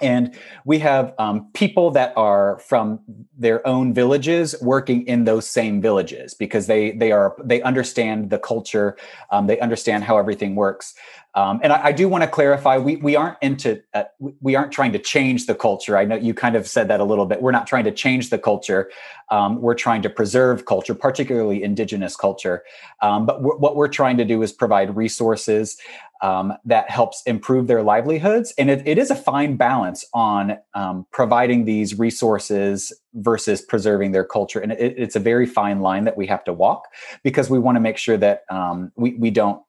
[0.02, 3.00] and we have um, people that are from
[3.38, 8.40] their own villages working in those same villages because they they are they understand the
[8.40, 8.98] culture
[9.32, 10.96] um, they understand how everything works
[11.36, 14.04] um, and I, I do want to clarify we we aren't into uh,
[14.42, 17.04] we aren't trying to change the culture i know you kind of said that a
[17.04, 18.90] little bit we're not trying to change the culture
[19.32, 22.64] um, we're trying to preserve culture particularly indigenous culture
[23.02, 25.78] um, but what we're trying to do is provide resources
[26.22, 28.54] um, that helps improve their livelihoods.
[28.58, 34.24] And it, it is a fine balance on um, providing these resources versus preserving their
[34.24, 34.60] culture.
[34.60, 36.88] And it, it's a very fine line that we have to walk
[37.24, 39.62] because we want to make sure that um, we, we don't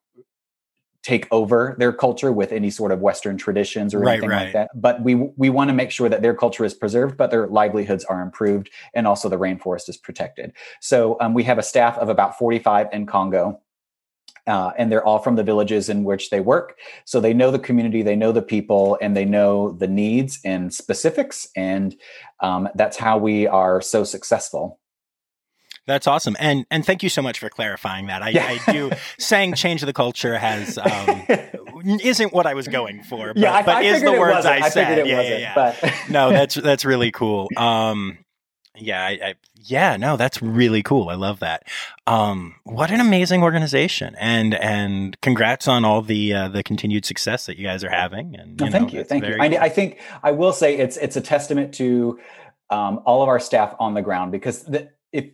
[1.06, 4.44] take over their culture with any sort of Western traditions or Right, anything right.
[4.46, 4.70] like that.
[4.74, 8.04] But we we want to make sure that their culture is preserved, but their livelihoods
[8.06, 10.52] are improved, and also the rainforest is protected.
[10.80, 13.60] So um, we have a staff of about 45 in Congo.
[14.48, 16.78] Uh, and they're all from the villages in which they work.
[17.04, 20.72] So they know the community, they know the people, and they know the needs and
[20.72, 21.48] specifics.
[21.56, 21.96] And
[22.38, 24.78] um, that's how we are so successful.
[25.86, 28.22] That's awesome, and and thank you so much for clarifying that.
[28.22, 28.46] I, Yeah.
[28.46, 31.22] I do saying change the culture has um,
[32.02, 34.62] isn't what I was going for, but, yeah, I, but I is the words wasn't.
[34.62, 34.98] I I said.
[34.98, 35.40] it yeah, wasn't.
[35.40, 35.76] yeah, yeah.
[35.80, 37.48] But no, that's that's really cool.
[37.56, 38.18] Um,
[38.78, 41.08] yeah, I, I yeah, no, that's really cool.
[41.08, 41.64] I love that.
[42.06, 47.46] Um, what an amazing organization, and and congrats on all the uh, the continued success
[47.46, 48.36] that you guys are having.
[48.36, 49.36] And you thank know, you, thank you.
[49.36, 49.64] very I.
[49.64, 52.18] I think I will say it's it's a testament to
[52.70, 55.30] um, all of our staff on the ground because the, if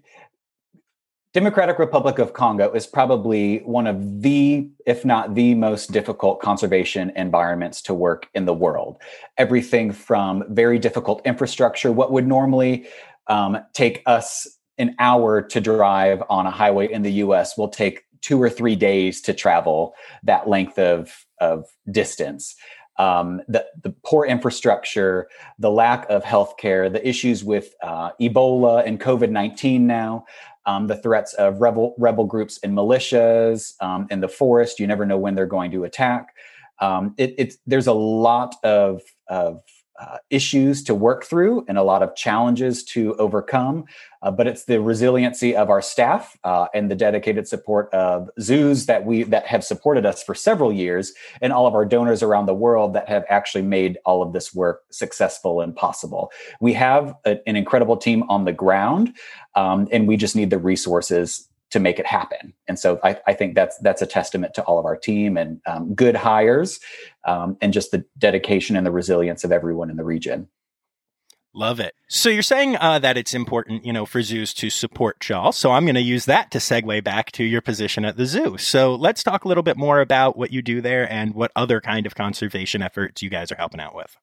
[1.32, 7.10] Democratic Republic of Congo is probably one of the, if not the most difficult conservation
[7.16, 8.98] environments to work in the world.
[9.38, 12.86] Everything from very difficult infrastructure, what would normally
[13.28, 18.04] um, take us an hour to drive on a highway in the US will take
[18.20, 22.56] two or three days to travel that length of, of distance.
[22.98, 29.00] Um, the, the poor infrastructure, the lack of healthcare, the issues with uh, Ebola and
[29.00, 30.26] COVID 19 now,
[30.66, 34.78] um, the threats of rebel rebel groups and militias um, in the forest.
[34.78, 36.28] You never know when they're going to attack.
[36.80, 39.62] Um, it, it's there's a lot of of
[40.02, 43.84] uh, issues to work through and a lot of challenges to overcome.
[44.22, 48.86] Uh, but it's the resiliency of our staff uh, and the dedicated support of zoos
[48.86, 52.46] that we that have supported us for several years, and all of our donors around
[52.46, 56.30] the world that have actually made all of this work successful and possible.
[56.60, 59.14] We have a, an incredible team on the ground,
[59.56, 62.54] um, and we just need the resources to make it happen.
[62.68, 65.60] And so I, I think that's that's a testament to all of our team and
[65.66, 66.80] um, good hires,
[67.24, 70.48] um, and just the dedication and the resilience of everyone in the region.
[71.54, 71.94] Love it.
[72.08, 75.52] So you're saying uh, that it's important, you know, for zoos to support y'all.
[75.52, 78.56] So I'm going to use that to segue back to your position at the zoo.
[78.56, 81.82] So let's talk a little bit more about what you do there and what other
[81.82, 84.16] kind of conservation efforts you guys are helping out with.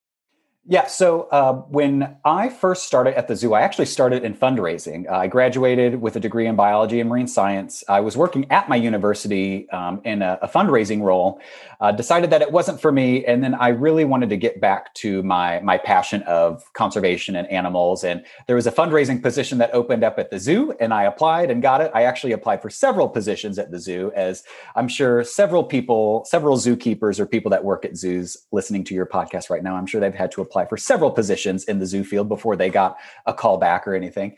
[0.71, 0.85] Yeah.
[0.85, 5.09] So uh, when I first started at the zoo, I actually started in fundraising.
[5.09, 7.83] Uh, I graduated with a degree in biology and marine science.
[7.89, 11.41] I was working at my university um, in a, a fundraising role.
[11.81, 14.93] Uh, decided that it wasn't for me, and then I really wanted to get back
[14.95, 18.03] to my my passion of conservation and animals.
[18.03, 21.49] And there was a fundraising position that opened up at the zoo, and I applied
[21.49, 21.89] and got it.
[21.95, 24.43] I actually applied for several positions at the zoo, as
[24.75, 29.07] I'm sure several people, several zookeepers or people that work at zoos listening to your
[29.07, 32.03] podcast right now, I'm sure they've had to apply for several positions in the zoo
[32.03, 34.35] field before they got a call back or anything.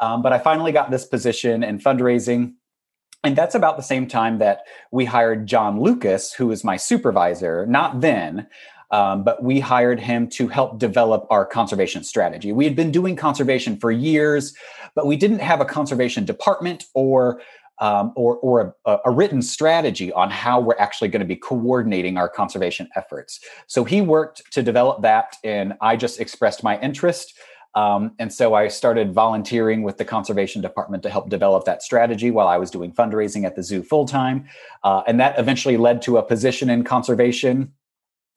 [0.00, 2.54] Um, but I finally got this position in fundraising.
[3.22, 7.64] And that's about the same time that we hired John Lucas, who was my supervisor,
[7.66, 8.46] not then,
[8.90, 12.52] um, but we hired him to help develop our conservation strategy.
[12.52, 14.54] We had been doing conservation for years,
[14.94, 17.40] but we didn't have a conservation department or
[17.78, 22.16] um, or, or a, a, written strategy on how we're actually going to be coordinating
[22.16, 23.40] our conservation efforts.
[23.66, 27.34] So he worked to develop that, and I just expressed my interest.
[27.74, 32.30] Um, and so I started volunteering with the conservation department to help develop that strategy
[32.30, 34.46] while I was doing fundraising at the zoo full time.
[34.84, 37.72] Uh, and that eventually led to a position in conservation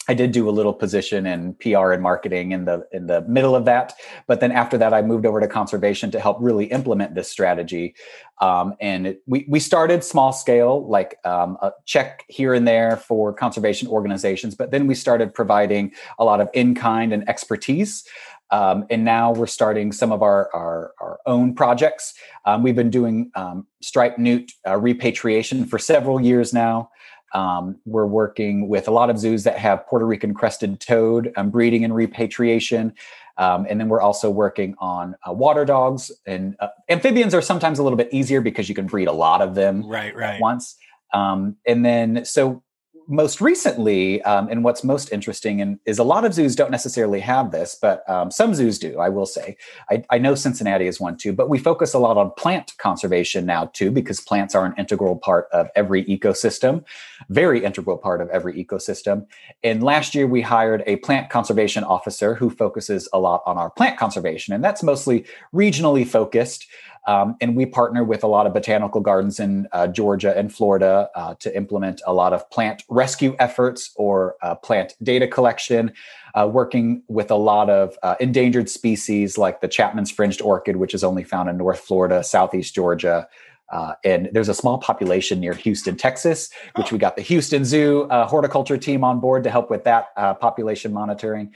[0.08, 3.56] I did do a little position in PR and marketing in the in the middle
[3.56, 3.94] of that,
[4.26, 7.96] but then after that, I moved over to conservation to help really implement this strategy.
[8.40, 12.98] Um, and it, we we started small scale, like um, a check here and there
[12.98, 18.06] for conservation organizations, but then we started providing a lot of in kind and expertise.
[18.50, 22.14] Um, and now we're starting some of our our, our own projects.
[22.46, 26.90] Um, we've been doing um, striped newt uh, repatriation for several years now.
[27.34, 31.50] Um, we're working with a lot of zoos that have Puerto Rican crested toad um,
[31.50, 32.94] breeding and repatriation.
[33.38, 37.78] Um, and then we're also working on uh, water dogs and uh, amphibians are sometimes
[37.78, 40.36] a little bit easier because you can breed a lot of them right, right.
[40.36, 40.76] at once.
[41.14, 42.64] Um, and then, so
[43.08, 47.22] most recently, um, and what's most interesting and is a lot of zoos don't necessarily
[47.22, 49.00] have this, but um, some zoos do.
[49.00, 49.56] I will say,
[49.90, 51.32] I, I, know Cincinnati is one too.
[51.32, 55.16] But we focus a lot on plant conservation now too, because plants are an integral
[55.16, 56.84] part of every ecosystem,
[57.30, 59.26] very integral part of every ecosystem.
[59.64, 63.70] And last year we hired a plant conservation officer who focuses a lot on our
[63.70, 66.68] plant conservation, and that's mostly regionally focused.
[67.08, 71.10] Um, and we partner with a lot of botanical gardens in uh, Georgia and Florida
[71.16, 75.94] uh, to implement a lot of plant rescue efforts or uh, plant data collection,
[76.36, 80.94] uh, working with a lot of uh, endangered species like the Chapman's fringed orchid, which
[80.94, 83.28] is only found in North Florida, Southeast Georgia,
[83.70, 88.08] Uh, and there's a small population near Houston, Texas, which we got the Houston Zoo
[88.10, 91.54] horticulture team on board to help with that population monitoring.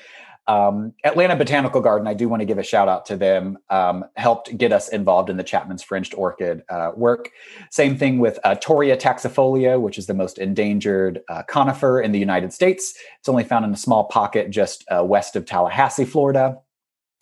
[0.48, 4.06] Um, Atlanta Botanical Garden, I do want to give a shout out to them, um,
[4.16, 7.30] helped get us involved in the Chapman's Fringed Orchid uh, work.
[7.70, 12.20] Same thing with uh, Torreya taxifolia, which is the most endangered uh, conifer in the
[12.20, 12.96] United States.
[13.20, 16.58] It's only found in a small pocket just uh, west of Tallahassee, Florida.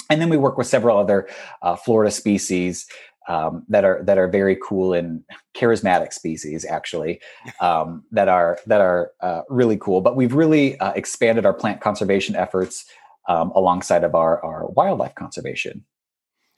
[0.09, 1.27] And then we work with several other
[1.61, 2.87] uh, Florida species
[3.27, 7.21] um, that are that are very cool and charismatic species actually
[7.61, 10.01] um, that are that are uh, really cool.
[10.01, 12.85] But we've really uh, expanded our plant conservation efforts
[13.29, 15.85] um, alongside of our, our wildlife conservation.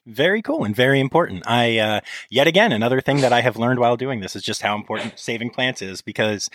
[0.04, 1.46] Very cool and very important.
[1.46, 4.62] I, uh, yet again, another thing that I have learned while doing this is just
[4.62, 6.50] how important saving plants is because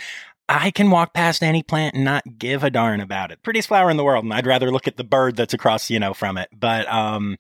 [0.49, 3.43] I can walk past any plant and not give a darn about it.
[3.43, 5.99] Prettiest flower in the world, and I'd rather look at the bird that's across, you
[5.99, 6.49] know, from it.
[6.57, 7.37] But um,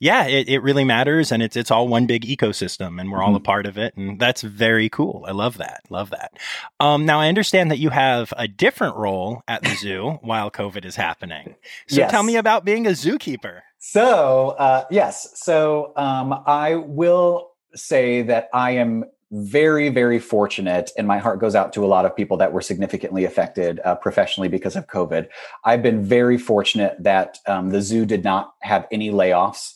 [0.00, 3.28] yeah, it, it really matters, and it's it's all one big ecosystem, and we're all
[3.28, 3.36] mm-hmm.
[3.36, 5.24] a part of it, and that's very cool.
[5.28, 5.82] I love that.
[5.88, 6.36] Love that.
[6.80, 10.84] Um, now I understand that you have a different role at the zoo while COVID
[10.84, 11.54] is happening.
[11.86, 12.10] So yes.
[12.10, 13.60] tell me about being a zookeeper.
[13.78, 21.06] So uh, yes, so um, I will say that I am very, very fortunate, and
[21.06, 24.48] my heart goes out to a lot of people that were significantly affected uh, professionally
[24.48, 25.28] because of COVID.
[25.64, 29.74] I've been very fortunate that um, the zoo did not have any layoffs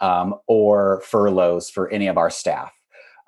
[0.00, 2.72] um, or furloughs for any of our staff.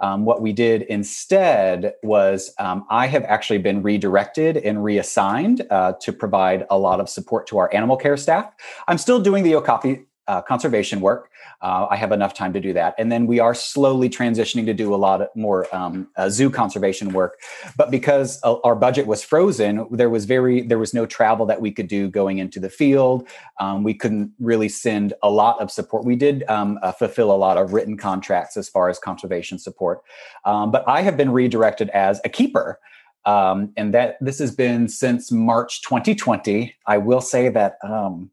[0.01, 5.93] Um, what we did instead was um, I have actually been redirected and reassigned uh,
[6.01, 8.53] to provide a lot of support to our animal care staff.
[8.89, 11.31] I'm still doing the Okapi uh, conservation work.
[11.61, 12.95] Uh, I have enough time to do that.
[12.99, 17.13] And then we are slowly transitioning to do a lot more um, uh, zoo conservation
[17.13, 17.39] work.
[17.77, 21.61] But because uh, our budget was frozen, there was very there was no travel that
[21.61, 23.27] we could do going into the field.
[23.61, 26.05] Um, we couldn't really send a lot of support.
[26.05, 30.03] We did um, uh, fulfill a lot of written contracts as far as conservation support.
[30.45, 32.79] Um, but I have been redirected as a keeper.
[33.25, 36.75] Um, and that this has been since March 2020.
[36.89, 38.33] I will say that um,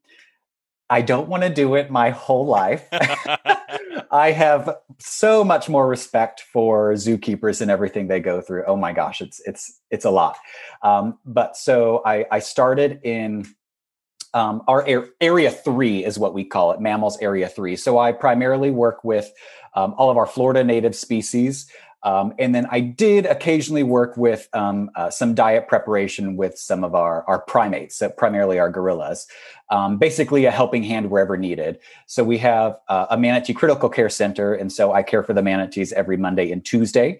[0.89, 2.87] I don't want to do it my whole life.
[4.11, 8.63] I have so much more respect for zookeepers and everything they go through.
[8.65, 10.37] Oh my gosh, it's it's it's a lot.
[10.81, 13.45] Um, but so I, I started in
[14.33, 14.85] um, our
[15.21, 17.75] area three is what we call it, mammals area three.
[17.75, 19.31] So I primarily work with
[19.75, 21.69] um, all of our Florida native species.
[22.03, 26.83] Um, and then I did occasionally work with um, uh, some diet preparation with some
[26.83, 29.27] of our, our primates, primarily our gorillas,
[29.69, 31.79] um, basically a helping hand wherever needed.
[32.05, 34.53] So we have uh, a manatee critical care center.
[34.53, 37.19] And so I care for the manatees every Monday and Tuesday.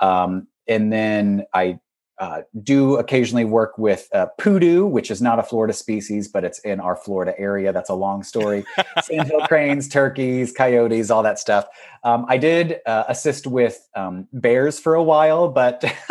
[0.00, 1.80] Um, and then I
[2.20, 6.58] uh, do occasionally work with uh, pudu, which is not a Florida species, but it's
[6.60, 7.72] in our Florida area.
[7.72, 8.64] That's a long story.
[9.02, 11.68] Sandhill cranes, turkeys, coyotes, all that stuff.
[12.04, 15.84] Um, I did uh, assist with um, bears for a while, but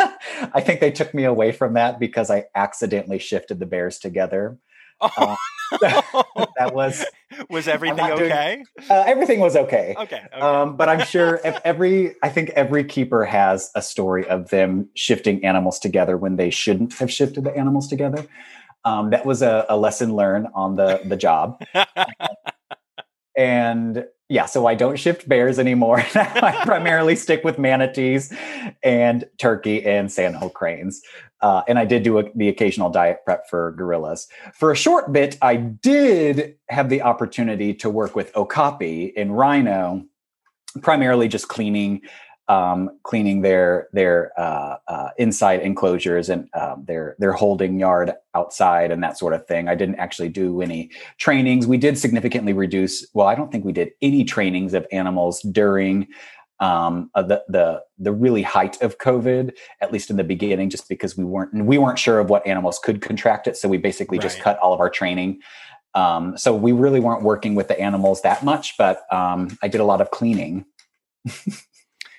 [0.54, 4.58] I think they took me away from that because I accidentally shifted the bears together.
[5.00, 5.36] Oh, uh,
[5.80, 7.04] that was
[7.50, 8.56] was everything okay?
[8.56, 9.94] Doing, uh, everything was okay.
[9.98, 10.22] Okay.
[10.26, 10.40] okay.
[10.40, 14.88] Um, but I'm sure if every I think every keeper has a story of them
[14.94, 18.26] shifting animals together when they shouldn't have shifted the animals together.
[18.84, 21.62] Um, that was a, a, lesson learned on the the job.
[23.36, 26.00] and yeah, so I don't shift bears anymore.
[26.14, 28.32] I primarily stick with manatees
[28.82, 31.00] and turkey and sandhill cranes.
[31.40, 34.28] Uh, and I did do a, the occasional diet prep for gorillas.
[34.54, 40.04] For a short bit, I did have the opportunity to work with Okapi in Rhino,
[40.82, 42.02] primarily just cleaning
[42.48, 48.90] um, cleaning their their uh, uh, inside enclosures and um, their their holding yard outside
[48.90, 49.68] and that sort of thing.
[49.68, 51.66] I didn't actually do any trainings.
[51.66, 53.06] We did significantly reduce.
[53.12, 56.08] Well, I don't think we did any trainings of animals during
[56.60, 60.88] um, uh, the the the really height of COVID, at least in the beginning, just
[60.88, 63.56] because we weren't we weren't sure of what animals could contract it.
[63.56, 64.22] So we basically right.
[64.22, 65.40] just cut all of our training.
[65.94, 69.80] Um, so we really weren't working with the animals that much, but um, I did
[69.80, 70.64] a lot of cleaning.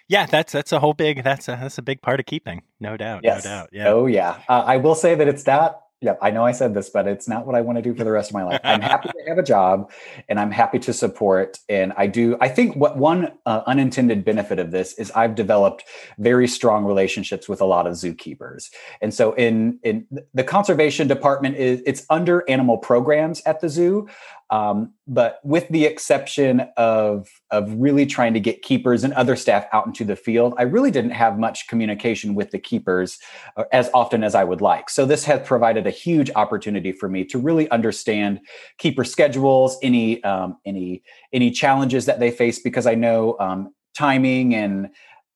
[0.10, 2.98] Yeah, that's that's a whole big that's a that's a big part of keeping, no
[2.98, 3.46] doubt, yes.
[3.46, 3.70] no doubt.
[3.72, 3.88] Yeah.
[3.90, 6.90] Oh yeah, uh, I will say that it's that Yep, I know I said this,
[6.90, 8.62] but it's not what I want to do for the rest of my life.
[8.64, 9.92] I'm happy to have a job
[10.30, 11.60] and I'm happy to support.
[11.68, 15.84] And I do, I think what one uh, unintended benefit of this is I've developed
[16.18, 18.70] very strong relationships with a lot of zookeepers.
[19.02, 24.08] And so in, in the conservation department is it's under animal programs at the zoo.
[24.52, 29.68] Um, but with the exception of of really trying to get keepers and other staff
[29.72, 33.20] out into the field, I really didn't have much communication with the keepers
[33.58, 34.90] uh, as often as I would like.
[34.90, 38.40] So this has provided a huge opportunity for me to really understand
[38.78, 44.56] keeper schedules, any um, any any challenges that they face, because I know um, timing
[44.56, 44.90] and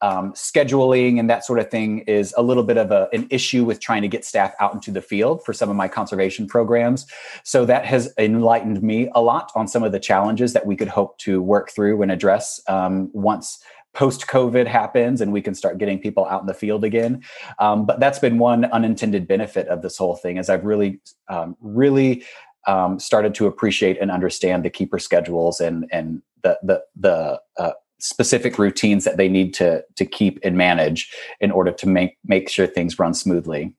[0.04, 3.64] um, scheduling and that sort of thing is a little bit of a, an issue
[3.64, 7.06] with trying to get staff out into the field for some of my conservation programs.
[7.44, 10.90] So that has enlightened me a lot on some of the challenges that we could
[10.90, 13.64] hope to work through and address um, once
[13.94, 17.24] post COVID happens and we can start getting people out in the field again.
[17.60, 21.56] Um, but that's been one unintended benefit of this whole thing, is I've really, um,
[21.62, 22.24] really
[22.68, 27.74] um, started to appreciate and understand the keeper schedules and and the the the uh,
[28.00, 32.50] specific routines that they need to to keep and manage in order to make make
[32.50, 33.74] sure things run smoothly.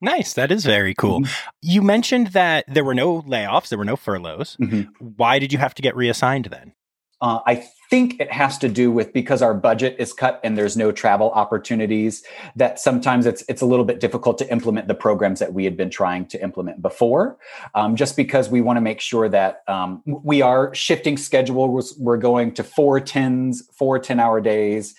[0.00, 0.34] Nice.
[0.34, 1.22] That is very cool.
[1.22, 1.48] Mm-hmm.
[1.60, 4.56] You mentioned that there were no layoffs, there were no furloughs.
[4.60, 4.82] Mm-hmm.
[5.16, 6.72] Why did you have to get reassigned then?
[7.20, 10.76] Uh, I think it has to do with because our budget is cut and there's
[10.76, 12.22] no travel opportunities
[12.54, 15.76] that sometimes it's it's a little bit difficult to implement the programs that we had
[15.76, 17.38] been trying to implement before
[17.74, 21.96] um, just because we want to make sure that um, we are shifting schedules.
[21.98, 24.94] We're going to four tens four 10 hour days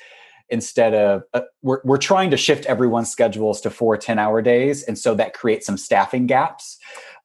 [0.49, 4.83] instead of uh, we're, we're trying to shift everyone's schedules to four 10 hour days
[4.83, 6.79] and so that creates some staffing gaps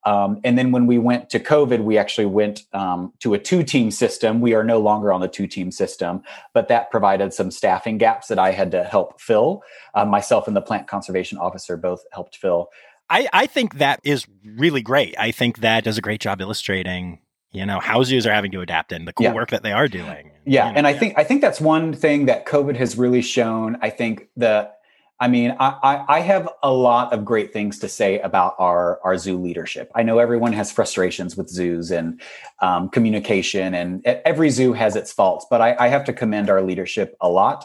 [0.05, 3.63] um, and then when we went to COVID, we actually went um, to a two
[3.63, 4.41] team system.
[4.41, 8.29] We are no longer on the two team system, but that provided some staffing gaps
[8.29, 9.63] that I had to help fill.
[9.95, 12.69] Uh, myself and the plant conservation officer both helped fill.
[13.09, 15.15] I, I think that is really great.
[15.19, 17.21] I think that does a great job illustrating
[17.55, 19.33] you know how zoos are having to adapt and the cool yeah.
[19.33, 20.99] work that they are doing yeah you know, and i yeah.
[20.99, 24.69] think i think that's one thing that covid has really shown i think the
[25.21, 29.17] I mean, I, I, have a lot of great things to say about our, our
[29.17, 29.93] zoo leadership.
[29.95, 32.21] I know everyone has frustrations with zoos and
[32.61, 36.63] um, communication, and every zoo has its faults, but I, I, have to commend our
[36.63, 37.65] leadership a lot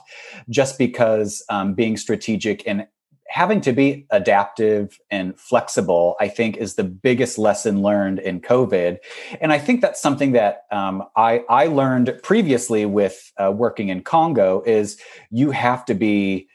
[0.50, 2.86] just because um, being strategic and
[3.30, 8.97] having to be adaptive and flexible, I think, is the biggest lesson learned in COVID.
[9.39, 14.02] And I think that's something that um, I, I learned previously with uh, working in
[14.02, 16.49] Congo is you have to be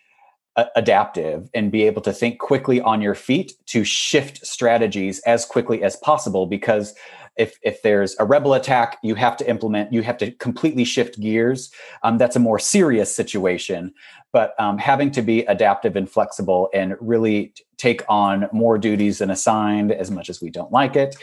[0.77, 5.83] adaptive and be able to think quickly on your feet to shift strategies as quickly
[5.83, 6.95] as possible because
[7.37, 11.21] if if there's a rebel attack you have to implement you have to completely shift
[11.21, 11.73] gears.
[12.05, 13.93] Um, that's a more serious situation
[14.33, 19.31] but um, having to be adaptive and flexible and really take on more duties than
[19.31, 21.17] assigned as much as we don't like it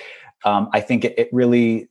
[0.44, 1.88] um, i think it, it really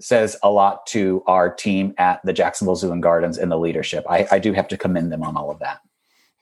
[0.00, 4.04] says a lot to our team at the jacksonville zoo and gardens and the leadership.
[4.08, 5.80] I, I do have to commend them on all of that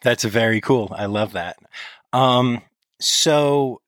[0.07, 0.95] that's very cool.
[0.97, 1.57] I love that.
[2.13, 2.63] Um,
[3.01, 3.81] so,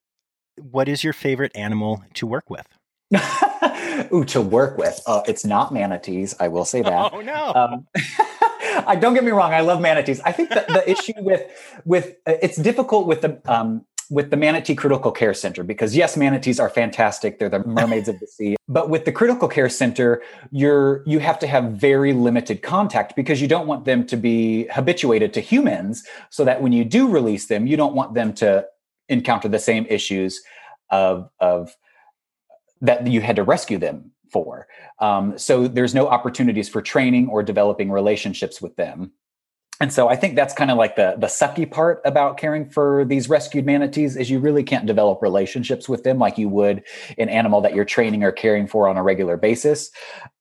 [0.60, 2.66] what is your favorite animal to work with?
[4.12, 5.00] Ooh, to work with.
[5.06, 6.34] Uh, it's not manatees.
[6.40, 7.12] I will say that.
[7.12, 7.52] Oh no.
[7.54, 7.86] Um,
[8.84, 9.52] I don't get me wrong.
[9.52, 10.20] I love manatees.
[10.22, 11.42] I think that the issue with
[11.84, 16.16] with uh, it's difficult with the um, with the Manatee Critical Care Center because yes,
[16.16, 17.38] manatees are fantastic.
[17.38, 18.56] They're the mermaids of the sea.
[18.68, 23.40] But with the Critical Care Center, you're you have to have very limited contact because
[23.40, 27.46] you don't want them to be habituated to humans so that when you do release
[27.46, 28.66] them, you don't want them to
[29.08, 30.42] encounter the same issues
[30.90, 31.76] of of
[32.80, 34.66] that you had to rescue them for.
[35.00, 39.12] Um, so there's no opportunities for training or developing relationships with them
[39.80, 43.04] and so I think that's kind of like the the sucky part about caring for
[43.04, 46.82] these rescued manatees is you really can't develop relationships with them like you would
[47.16, 49.90] an animal that you're training or caring for on a regular basis.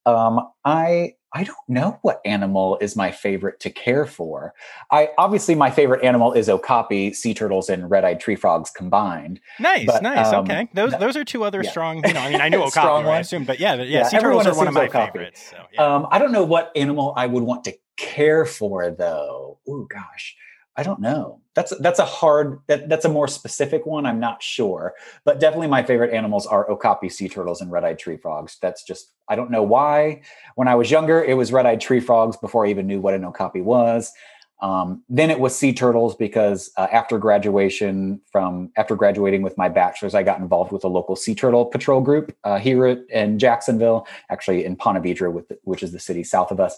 [0.06, 4.53] Um, I I don't know what animal is my favorite to care for.
[4.91, 9.39] I obviously my favorite animal is okapi, sea turtles, and red-eyed tree frogs combined.
[9.59, 10.28] Nice, but, nice.
[10.28, 11.69] Um, okay, those those are two other yeah.
[11.69, 12.03] strong.
[12.07, 14.47] You know, I mean, I knew okapi, I assume, but yeah, yeah, yeah sea turtles
[14.47, 15.11] are one of my okapi.
[15.11, 15.49] favorites.
[15.51, 15.95] So, yeah.
[15.95, 20.36] um, I don't know what animal I would want to care for though oh gosh
[20.78, 21.41] i don't know.
[21.55, 24.93] That's that's a hard that, that's a more specific one i'm not sure.
[25.25, 28.57] But definitely my favorite animals are okapi sea turtles and red-eyed tree frogs.
[28.61, 30.21] That's just i don't know why.
[30.55, 33.25] When i was younger it was red-eyed tree frogs before i even knew what an
[33.25, 34.13] okapi was.
[34.59, 39.69] Um, then it was sea turtles because uh, after graduation from after graduating with my
[39.69, 44.07] bachelor's, I got involved with a local sea turtle patrol group uh, here in Jacksonville,
[44.32, 46.75] actually in Ponte Vedra, with which is the city south of us.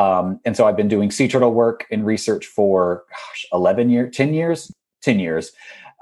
[0.00, 4.16] Um, and so I've been doing sea turtle work and research for gosh, 11 years,
[4.16, 4.72] 10 years,
[5.02, 5.52] 10 years.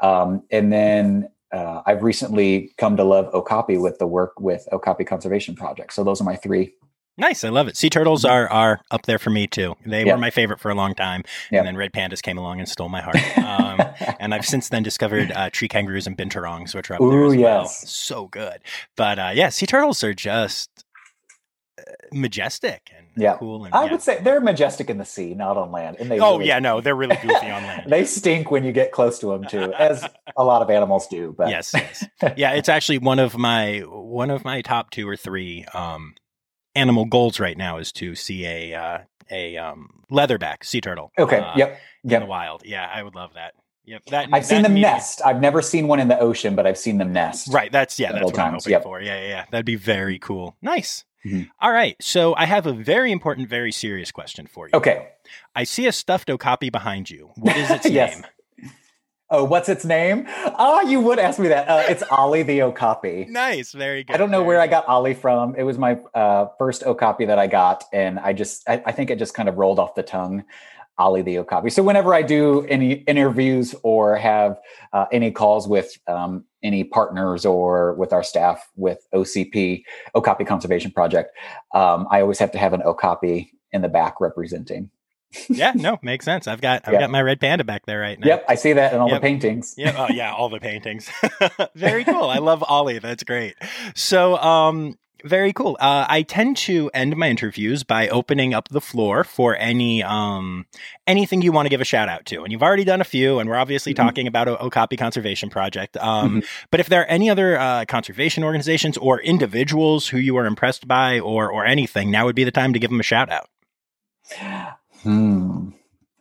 [0.00, 5.04] Um, and then uh, I've recently come to love Okapi with the work with Okapi
[5.04, 5.92] Conservation Project.
[5.92, 6.74] So those are my three.
[7.16, 7.76] Nice, I love it.
[7.76, 9.74] Sea turtles are are up there for me too.
[9.84, 12.68] They were my favorite for a long time, and then red pandas came along and
[12.68, 13.16] stole my heart.
[13.38, 13.82] Um,
[14.20, 17.24] and I've since then discovered uh, tree kangaroos and binturongs, which are up Ooh, there
[17.24, 17.42] as yes.
[17.42, 17.66] well.
[17.66, 18.60] So good.
[18.94, 20.84] But uh, yeah, sea turtles are just
[22.12, 23.36] majestic and yeah.
[23.38, 23.64] cool.
[23.64, 23.92] And, I yeah.
[23.92, 25.96] would say they're majestic in the sea, not on land.
[25.98, 27.90] And they oh really, yeah, no, they're really goofy on land.
[27.90, 30.04] they stink when you get close to them too, as
[30.36, 31.34] a lot of animals do.
[31.36, 32.04] But yes, yes.
[32.36, 36.14] yeah, it's actually one of my one of my top two or three um,
[36.74, 38.98] animal goals right now is to see a uh,
[39.30, 41.12] a um, leatherback sea turtle.
[41.18, 41.38] Okay.
[41.38, 41.80] uh, yep.
[42.04, 42.62] In the wild.
[42.64, 43.54] Yeah, I would love that.
[43.84, 44.04] Yep.
[44.06, 45.22] That I've seen them nest.
[45.24, 47.52] I've never seen one in the ocean, but I've seen them nest.
[47.52, 47.72] Right.
[47.72, 48.12] That's yeah.
[48.12, 48.82] That's what I'm hoping yep.
[48.82, 49.00] for.
[49.00, 49.44] Yeah, yeah, yeah.
[49.50, 50.56] That'd be very cool.
[50.60, 51.04] Nice.
[51.26, 51.48] Mhm.
[51.60, 51.96] All right.
[52.00, 54.72] So I have a very important, very serious question for you.
[54.74, 55.08] Okay.
[55.54, 57.30] I see a stuffed okapi behind you.
[57.36, 58.14] What is its Yes.
[58.16, 58.26] name?
[59.30, 60.24] Oh, what's its name?
[60.28, 61.68] Ah, you would ask me that.
[61.68, 63.26] Uh, it's Ollie the Okapi.
[63.30, 63.72] Nice.
[63.72, 64.14] Very good.
[64.14, 65.54] I don't know where I got Ollie from.
[65.54, 69.10] It was my uh, first Okapi that I got, and I just I, I think
[69.10, 70.44] it just kind of rolled off the tongue.
[70.96, 71.70] Ollie the Okapi.
[71.70, 74.58] So whenever I do any interviews or have
[74.92, 79.82] uh, any calls with um, any partners or with our staff with OCP,
[80.14, 81.30] Okapi Conservation Project,
[81.74, 84.90] um, I always have to have an Okapi in the back representing.
[85.50, 86.46] yeah, no, makes sense.
[86.48, 87.00] I've got I've Yeah.
[87.00, 88.26] got my red panda back there right now.
[88.28, 89.20] Yep, I see that in all Yep.
[89.20, 89.74] the paintings.
[89.76, 91.10] Yeah, oh yeah, all the paintings.
[91.74, 92.24] very cool.
[92.30, 92.98] I love Ollie.
[92.98, 93.54] That's great.
[93.94, 95.76] So, um, very cool.
[95.80, 100.66] Uh, I tend to end my interviews by opening up the floor for any um
[101.06, 103.38] anything you want to give a shout out to, and you've already done a few,
[103.38, 103.96] and we're obviously Mhm.
[103.96, 105.96] talking about O- Okapi Conservation Project.
[105.96, 106.46] Um, Mhm.
[106.70, 110.86] but if there are any other uh, conservation organizations or individuals who you are impressed
[110.88, 113.48] by, or or anything, now would be the time to give them a shout out.
[115.02, 115.70] Hmm.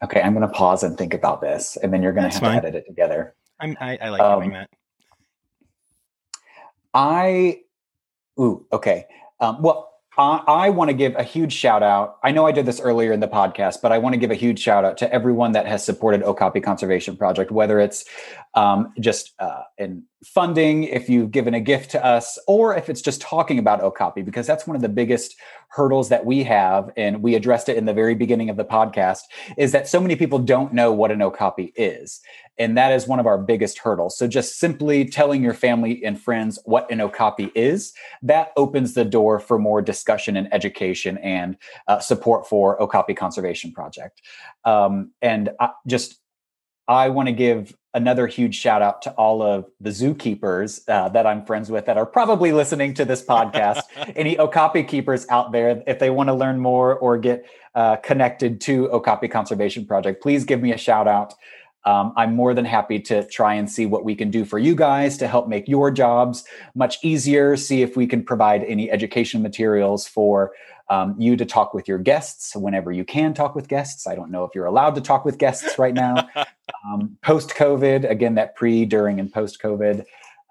[0.03, 2.39] Okay, I'm going to pause and think about this, and then you're going to have
[2.41, 2.61] fine.
[2.61, 3.33] to edit it together.
[3.59, 4.69] I'm, I, I like Um, doing that.
[6.93, 7.61] I,
[8.39, 9.05] ooh, okay.
[9.39, 12.17] Um, well, I, I want to give a huge shout out.
[12.23, 14.35] I know I did this earlier in the podcast, but I want to give a
[14.35, 18.05] huge shout out to everyone that has supported Okapi Conservation Project, whether it's
[18.55, 23.01] um, just uh, in funding, if you've given a gift to us, or if it's
[23.01, 25.35] just talking about Okapi, because that's one of the biggest
[25.77, 26.91] hurdles that we have.
[26.97, 29.21] And we addressed it in the very beginning of the podcast
[29.57, 32.19] is that so many people don't know what an Okapi is.
[32.57, 34.17] And that is one of our biggest hurdles.
[34.17, 39.05] So just simply telling your family and friends what an Okapi is, that opens the
[39.05, 41.55] door for more discussion and education and
[41.87, 44.23] uh, support for Okapi Conservation Project.
[44.65, 46.19] Um, and I, just,
[46.87, 51.25] I want to give another huge shout out to all of the zookeepers uh, that
[51.25, 53.81] I'm friends with that are probably listening to this podcast.
[54.15, 58.61] Any Okapi keepers out there, if they want to learn more or get uh, connected
[58.61, 61.33] to Okapi Conservation Project, please give me a shout out.
[61.85, 64.75] Um, I'm more than happy to try and see what we can do for you
[64.75, 66.43] guys to help make your jobs
[66.75, 67.57] much easier.
[67.57, 70.51] See if we can provide any education materials for
[70.89, 74.05] um, you to talk with your guests whenever you can talk with guests.
[74.05, 76.27] I don't know if you're allowed to talk with guests right now.
[76.85, 80.05] um, post COVID, again, that pre, during, and post COVID.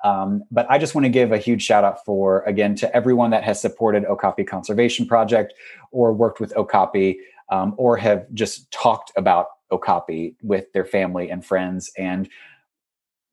[0.04, 3.30] Um, but I just want to give a huge shout out for, again, to everyone
[3.30, 5.54] that has supported Okapi Conservation Project
[5.90, 7.18] or worked with Okapi
[7.50, 12.28] um, or have just talked about Okapi with their family and friends and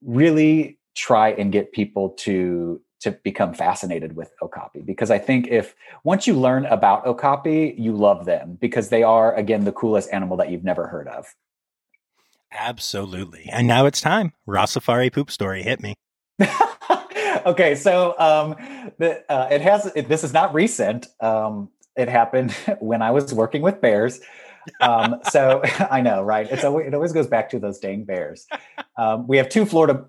[0.02, 5.76] really try and get people to to become fascinated with Okapi because I think if
[6.06, 10.38] once you learn about Okapi, you love them because they are again the coolest animal
[10.38, 11.36] that you've never heard of.
[12.58, 13.50] Absolutely.
[13.52, 14.34] And now it's time.
[14.48, 15.64] Rossafari poop story.
[15.64, 15.96] Hit me.
[17.46, 18.56] okay, so um,
[18.98, 19.92] the, uh, it has.
[19.96, 21.08] It, this is not recent.
[21.20, 24.20] Um, it happened when I was working with bears.
[24.80, 26.48] Um, so I know, right?
[26.50, 28.48] It's always, it always goes back to those dang bears.
[28.98, 30.06] Um, we have two Florida.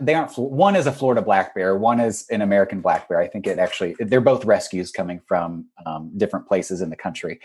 [0.00, 0.36] They aren't.
[0.36, 1.76] One is a Florida black bear.
[1.76, 3.18] One is an American black bear.
[3.18, 3.96] I think it actually.
[3.98, 7.40] They're both rescues coming from um, different places in the country,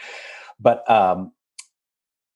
[0.59, 0.89] but.
[0.89, 1.31] Um,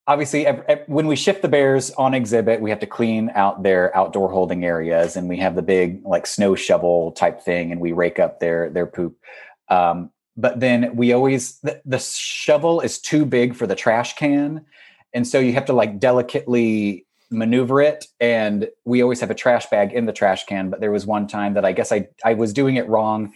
[0.06, 0.44] Obviously,
[0.86, 4.64] when we shift the bears on exhibit, we have to clean out their outdoor holding
[4.64, 8.38] areas, and we have the big like snow shovel type thing, and we rake up
[8.38, 9.16] their their poop.
[9.68, 14.64] Um, but then we always the, the shovel is too big for the trash can
[15.12, 19.66] and so you have to like delicately maneuver it and we always have a trash
[19.66, 22.34] bag in the trash can but there was one time that i guess i i
[22.34, 23.32] was doing it wrong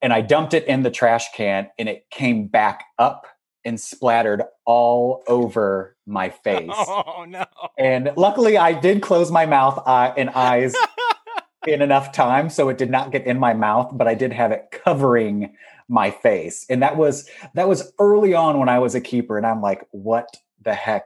[0.00, 3.26] and i dumped it in the trash can and it came back up
[3.64, 6.70] and splattered all over my oh, face.
[6.70, 7.44] Oh no.
[7.78, 10.74] and luckily i did close my mouth eye, and eyes
[11.66, 14.52] in enough time so it did not get in my mouth but i did have
[14.52, 15.54] it covering
[15.88, 16.66] my face.
[16.70, 19.86] And that was that was early on when i was a keeper and i'm like
[19.90, 20.28] what
[20.62, 21.04] the heck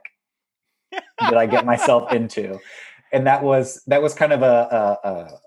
[0.91, 2.59] did i get myself into?
[3.11, 5.39] And that was that was kind of a a, a,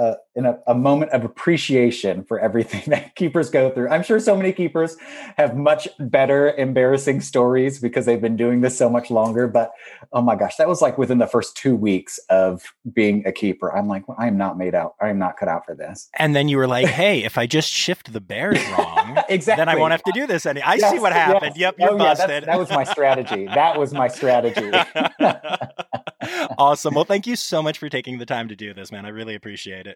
[0.00, 4.18] a, in a, a moment of appreciation for everything that keepers go through i'm sure
[4.18, 4.96] so many keepers
[5.36, 9.70] have much better embarrassing stories because they've been doing this so much longer but
[10.12, 13.76] oh my gosh that was like within the first two weeks of being a keeper
[13.76, 16.08] i'm like well, i am not made out i am not cut out for this
[16.18, 19.68] And then you were like, "Hey, if I just shift the bears wrong, exactly then
[19.68, 21.52] I won't have to do this any." I see what happened.
[21.56, 21.58] yes.
[21.58, 22.44] Yep, you're Oh, yeah, busted.
[22.44, 24.70] that was my strategy that was my strategy
[26.58, 26.94] awesome.
[26.94, 29.04] Well, thank you so much for taking the time to do this, man.
[29.06, 29.89] I really appreciate it.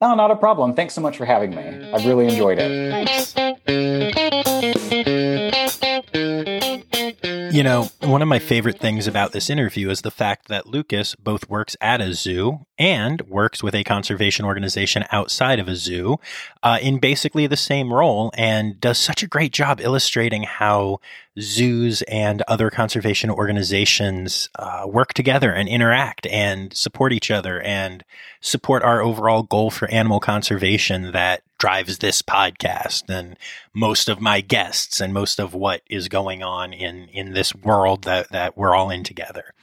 [0.00, 0.74] No not a problem.
[0.74, 1.92] Thanks so much for having me.
[1.92, 3.06] I've really enjoyed it.
[3.06, 3.34] Thanks.
[7.52, 11.14] You know, one of my favorite things about this interview is the fact that Lucas
[11.16, 16.16] both works at a zoo and works with a conservation organization outside of a zoo
[16.62, 20.98] uh, in basically the same role and does such a great job illustrating how
[21.40, 28.04] zoos and other conservation organizations uh, work together and interact and support each other and
[28.40, 33.38] support our overall goal for animal conservation that drives this podcast and
[33.72, 38.02] most of my guests and most of what is going on in in this world
[38.02, 39.54] that that we're all in together.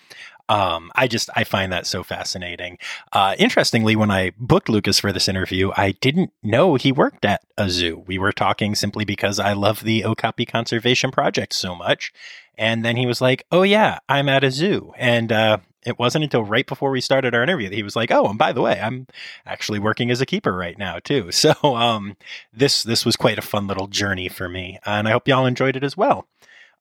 [0.50, 2.80] Um, I just I find that so fascinating.
[3.14, 7.42] Uh, interestingly, when I booked Lucas for this interview, I didn't know he worked at
[7.58, 8.04] a zoo.
[8.08, 12.12] We were talking simply because I love the Okapi Conservation Project so much,
[12.58, 16.24] and then he was like, "Oh yeah, I'm at a zoo," and uh, it wasn't
[16.24, 18.62] until right before we started our interview that he was like, "Oh, and by the
[18.62, 19.06] way, I'm
[19.46, 22.18] actually working as a keeper right now too." So um,
[22.52, 25.76] this this was quite a fun little journey for me, and I hope y'all enjoyed
[25.76, 26.28] it as well.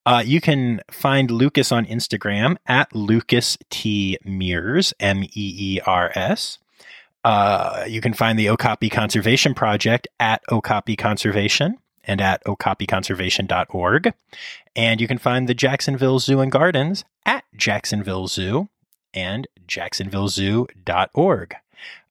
[0.08, 6.10] Uh, you can find Lucas on Instagram at Lucas T Meers, M E E R
[6.14, 6.58] S.
[7.24, 14.14] Uh, you can find the Okapi Conservation Project at Okapi Conservation and at okapiconservation.org.
[14.74, 18.70] And you can find the Jacksonville Zoo and Gardens at Jacksonville Zoo
[19.12, 21.54] and jacksonvillezoo.org.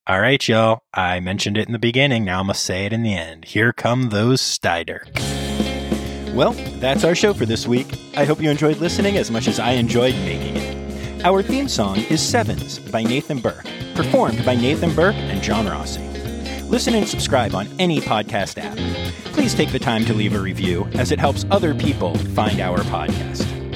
[0.05, 0.83] All right, y'all.
[0.93, 2.25] I mentioned it in the beginning.
[2.25, 3.45] Now going to say it in the end.
[3.45, 5.46] Here come those Stiderc.
[6.37, 7.87] Well, that's our show for this week.
[8.15, 11.25] I hope you enjoyed listening as much as I enjoyed making it.
[11.25, 13.65] Our theme song is Sevens by Nathan Burke,
[13.95, 16.07] performed by Nathan Burke and John Rossi.
[16.65, 18.77] Listen and subscribe on any podcast app.
[19.33, 22.81] Please take the time to leave a review as it helps other people find our
[22.81, 23.66] podcast.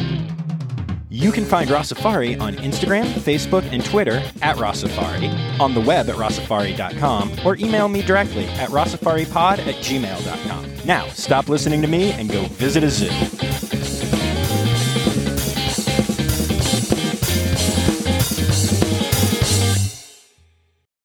[1.22, 6.15] You can find Rossafari on Instagram, Facebook, and Twitter at Rossafari, on the web at
[6.15, 10.65] rossafari.com, or email me directly at rossafaripod at gmail.com.
[10.84, 13.70] Now, stop listening to me and go visit a zoo.